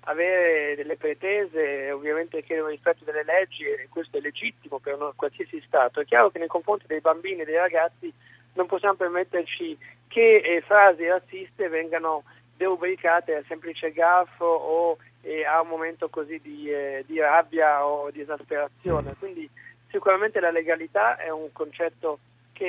avere 0.06 0.74
delle 0.76 0.96
pretese, 0.96 1.90
ovviamente 1.90 2.42
chiedo 2.42 2.66
rispetto 2.66 3.04
delle 3.04 3.24
leggi 3.24 3.64
e 3.64 3.88
questo 3.88 4.18
è 4.18 4.20
legittimo 4.20 4.78
per 4.78 5.00
un, 5.00 5.12
qualsiasi 5.16 5.62
Stato, 5.66 6.00
è 6.00 6.04
chiaro 6.04 6.30
che 6.30 6.38
nei 6.38 6.48
confronti 6.48 6.86
dei 6.86 7.00
bambini 7.00 7.40
e 7.40 7.44
dei 7.44 7.56
ragazzi 7.56 8.12
non 8.54 8.66
possiamo 8.66 8.96
permetterci 8.96 9.76
che 10.08 10.36
eh, 10.36 10.60
frasi 10.60 11.06
razziste 11.06 11.68
vengano 11.68 12.24
derubricate 12.56 13.34
a 13.34 13.42
semplice 13.48 13.92
gaffo 13.92 14.44
o 14.44 14.98
eh, 15.22 15.44
a 15.44 15.60
un 15.60 15.68
momento 15.68 16.08
così 16.08 16.38
di, 16.40 16.70
eh, 16.70 17.02
di 17.06 17.18
rabbia 17.18 17.84
o 17.84 18.10
di 18.10 18.20
esasperazione. 18.20 19.14
Quindi 19.18 19.48
Sicuramente 19.94 20.40
la 20.40 20.50
legalità 20.50 21.16
è 21.16 21.30
un 21.30 21.52
concetto 21.52 22.18
che 22.52 22.64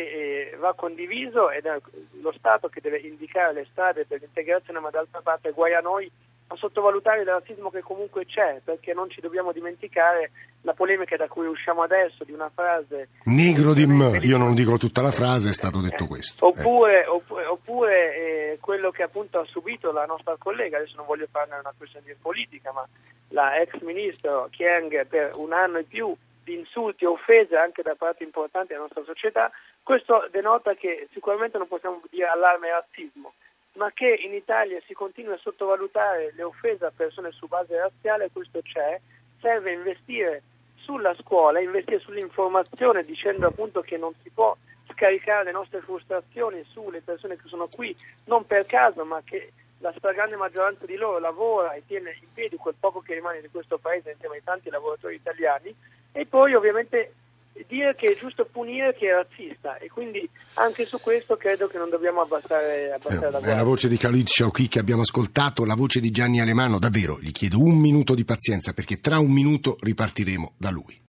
eh, 0.52 0.56
va 0.58 0.76
condiviso 0.76 1.50
ed 1.50 1.66
è 1.66 1.76
lo 2.22 2.32
Stato 2.38 2.68
che 2.68 2.82
deve 2.82 3.00
indicare 3.00 3.52
le 3.52 3.68
strade 3.72 4.06
per 4.06 4.20
l'integrazione, 4.20 4.78
ma 4.78 4.92
d'altra 4.92 5.22
parte 5.22 5.50
guai 5.50 5.74
a 5.74 5.80
noi 5.80 6.08
a 6.48 6.56
sottovalutare 6.56 7.22
il 7.22 7.26
razzismo 7.26 7.72
che 7.72 7.82
comunque 7.82 8.28
c'è, 8.28 8.62
perché 8.64 8.94
non 8.94 9.10
ci 9.10 9.22
dobbiamo 9.22 9.52
dimenticare 9.52 10.30
la 10.62 10.74
polemica 10.74 11.16
da 11.16 11.28
cui 11.28 11.48
usciamo 11.48 11.82
adesso 11.82 12.24
di 12.24 12.32
una 12.32 12.52
frase 12.54 13.10
negro 13.24 13.74
di 13.74 13.88
me, 13.88 14.20
io 14.20 14.38
non 14.38 14.54
dico 14.54 14.78
tutta 14.78 15.02
la 15.02 15.10
frase, 15.10 15.50
è 15.50 15.54
stato 15.54 15.82
detto 15.82 16.04
eh, 16.04 16.08
questo. 16.08 16.46
Oppure, 16.46 17.06
eh. 17.06 17.08
oppure, 17.08 17.46
oppure 17.48 18.16
eh, 18.16 18.58
quello 18.62 18.92
che 18.92 19.02
appunto 19.02 19.40
ha 19.40 19.46
subito 19.46 19.92
la 19.92 20.06
nostra 20.06 20.36
collega, 20.38 20.78
adesso 20.78 20.98
non 20.98 21.08
voglio 21.08 21.26
di 21.26 21.40
una 21.50 21.74
questione 21.76 22.06
di 22.06 22.16
politica, 22.22 22.72
ma 22.72 22.88
la 23.30 23.60
ex 23.60 23.82
ministro 23.82 24.48
Chiang 24.52 25.08
per 25.08 25.32
un 25.38 25.54
anno 25.54 25.80
e 25.80 25.84
più 25.86 26.16
di 26.46 26.54
insulti 26.54 27.04
e 27.04 27.08
offese 27.08 27.58
anche 27.58 27.82
da 27.82 27.96
parte 27.96 28.24
importanti 28.24 28.70
della 28.70 28.82
nostra 28.82 29.04
società, 29.04 29.52
questo 29.84 30.28
denota 30.32 30.76
che 30.76 31.10
sicuramente 31.12 31.58
non 31.58 31.68
possiamo 31.68 32.02
dire 32.10 32.28
allarme 32.28 32.70
razzismo, 32.70 33.34
ma 33.74 33.92
che 33.92 34.08
in 34.24 34.34
Italia 34.34 34.80
si 34.86 34.94
continua 34.94 35.34
a 35.34 35.40
sottovalutare 35.40 36.32
le 36.36 36.44
offese 36.44 36.86
a 36.86 36.94
persone 36.96 37.32
su 37.32 37.48
base 37.48 37.76
razziale, 37.78 38.30
questo 38.32 38.62
c'è, 38.62 39.02
serve 39.42 39.74
investire 39.74 40.44
sulla 40.76 41.16
scuola, 41.16 41.60
investire 41.60 42.00
sull'informazione 42.00 43.04
dicendo 43.04 43.48
appunto 43.48 43.82
che 43.82 43.98
non 43.98 44.14
si 44.22 44.30
può 44.30 44.56
scaricare 44.92 45.46
le 45.46 45.52
nostre 45.52 45.82
frustrazioni 45.82 46.64
sulle 46.70 47.02
persone 47.02 47.38
che 47.38 47.48
sono 47.48 47.68
qui 47.68 47.96
non 48.26 48.46
per 48.46 48.68
caso, 48.68 49.04
ma 49.04 49.20
che 49.26 49.52
la 49.80 49.94
stragrande 49.98 50.36
maggioranza 50.36 50.86
di 50.86 50.96
loro 50.96 51.20
lavora 51.20 51.74
e 51.74 51.84
tiene 51.86 52.18
in 52.22 52.28
piedi 52.34 52.56
quel 52.56 52.76
poco 52.80 53.02
che 53.02 53.14
rimane 53.14 53.42
di 53.42 53.50
questo 53.50 53.78
paese 53.78 54.12
insieme 54.12 54.36
ai 54.36 54.44
tanti 54.44 54.70
lavoratori 54.70 55.16
italiani 55.16 55.76
e 56.12 56.26
poi 56.26 56.54
ovviamente 56.54 57.14
dire 57.68 57.96
che 57.96 58.12
è 58.12 58.18
giusto 58.18 58.46
punire 58.46 58.94
chi 58.96 59.06
è 59.06 59.14
razzista 59.14 59.78
e 59.78 59.90
quindi 59.90 60.28
anche 60.56 60.86
su 60.86 61.00
questo 61.00 61.38
credo 61.38 61.68
che 61.68 61.78
non 61.78 61.90
dobbiamo 61.90 62.22
abbassare, 62.22 62.92
abbassare 62.92 63.18
eh, 63.18 63.22
la 63.22 63.30
guardia. 63.30 63.54
È 63.54 63.56
la 63.56 63.64
voce 63.64 63.88
di 63.88 63.98
Khalid 63.98 64.28
Shauki 64.28 64.68
che 64.68 64.80
abbiamo 64.80 65.02
ascoltato, 65.02 65.66
la 65.66 65.76
voce 65.76 66.00
di 66.00 66.12
Gianni 66.12 66.42
Alemano, 66.42 66.80
davvero 66.80 67.20
gli 67.20 67.32
chiedo 67.32 67.60
un 67.60 67.78
minuto 67.78 68.14
di 68.14 68.26
pazienza 68.26 68.74
perché 68.74 69.00
tra 69.00 69.20
un 69.20 69.32
minuto 69.32 69.78
ripartiremo 69.80 70.54
da 70.58 70.70
lui. 70.70 71.04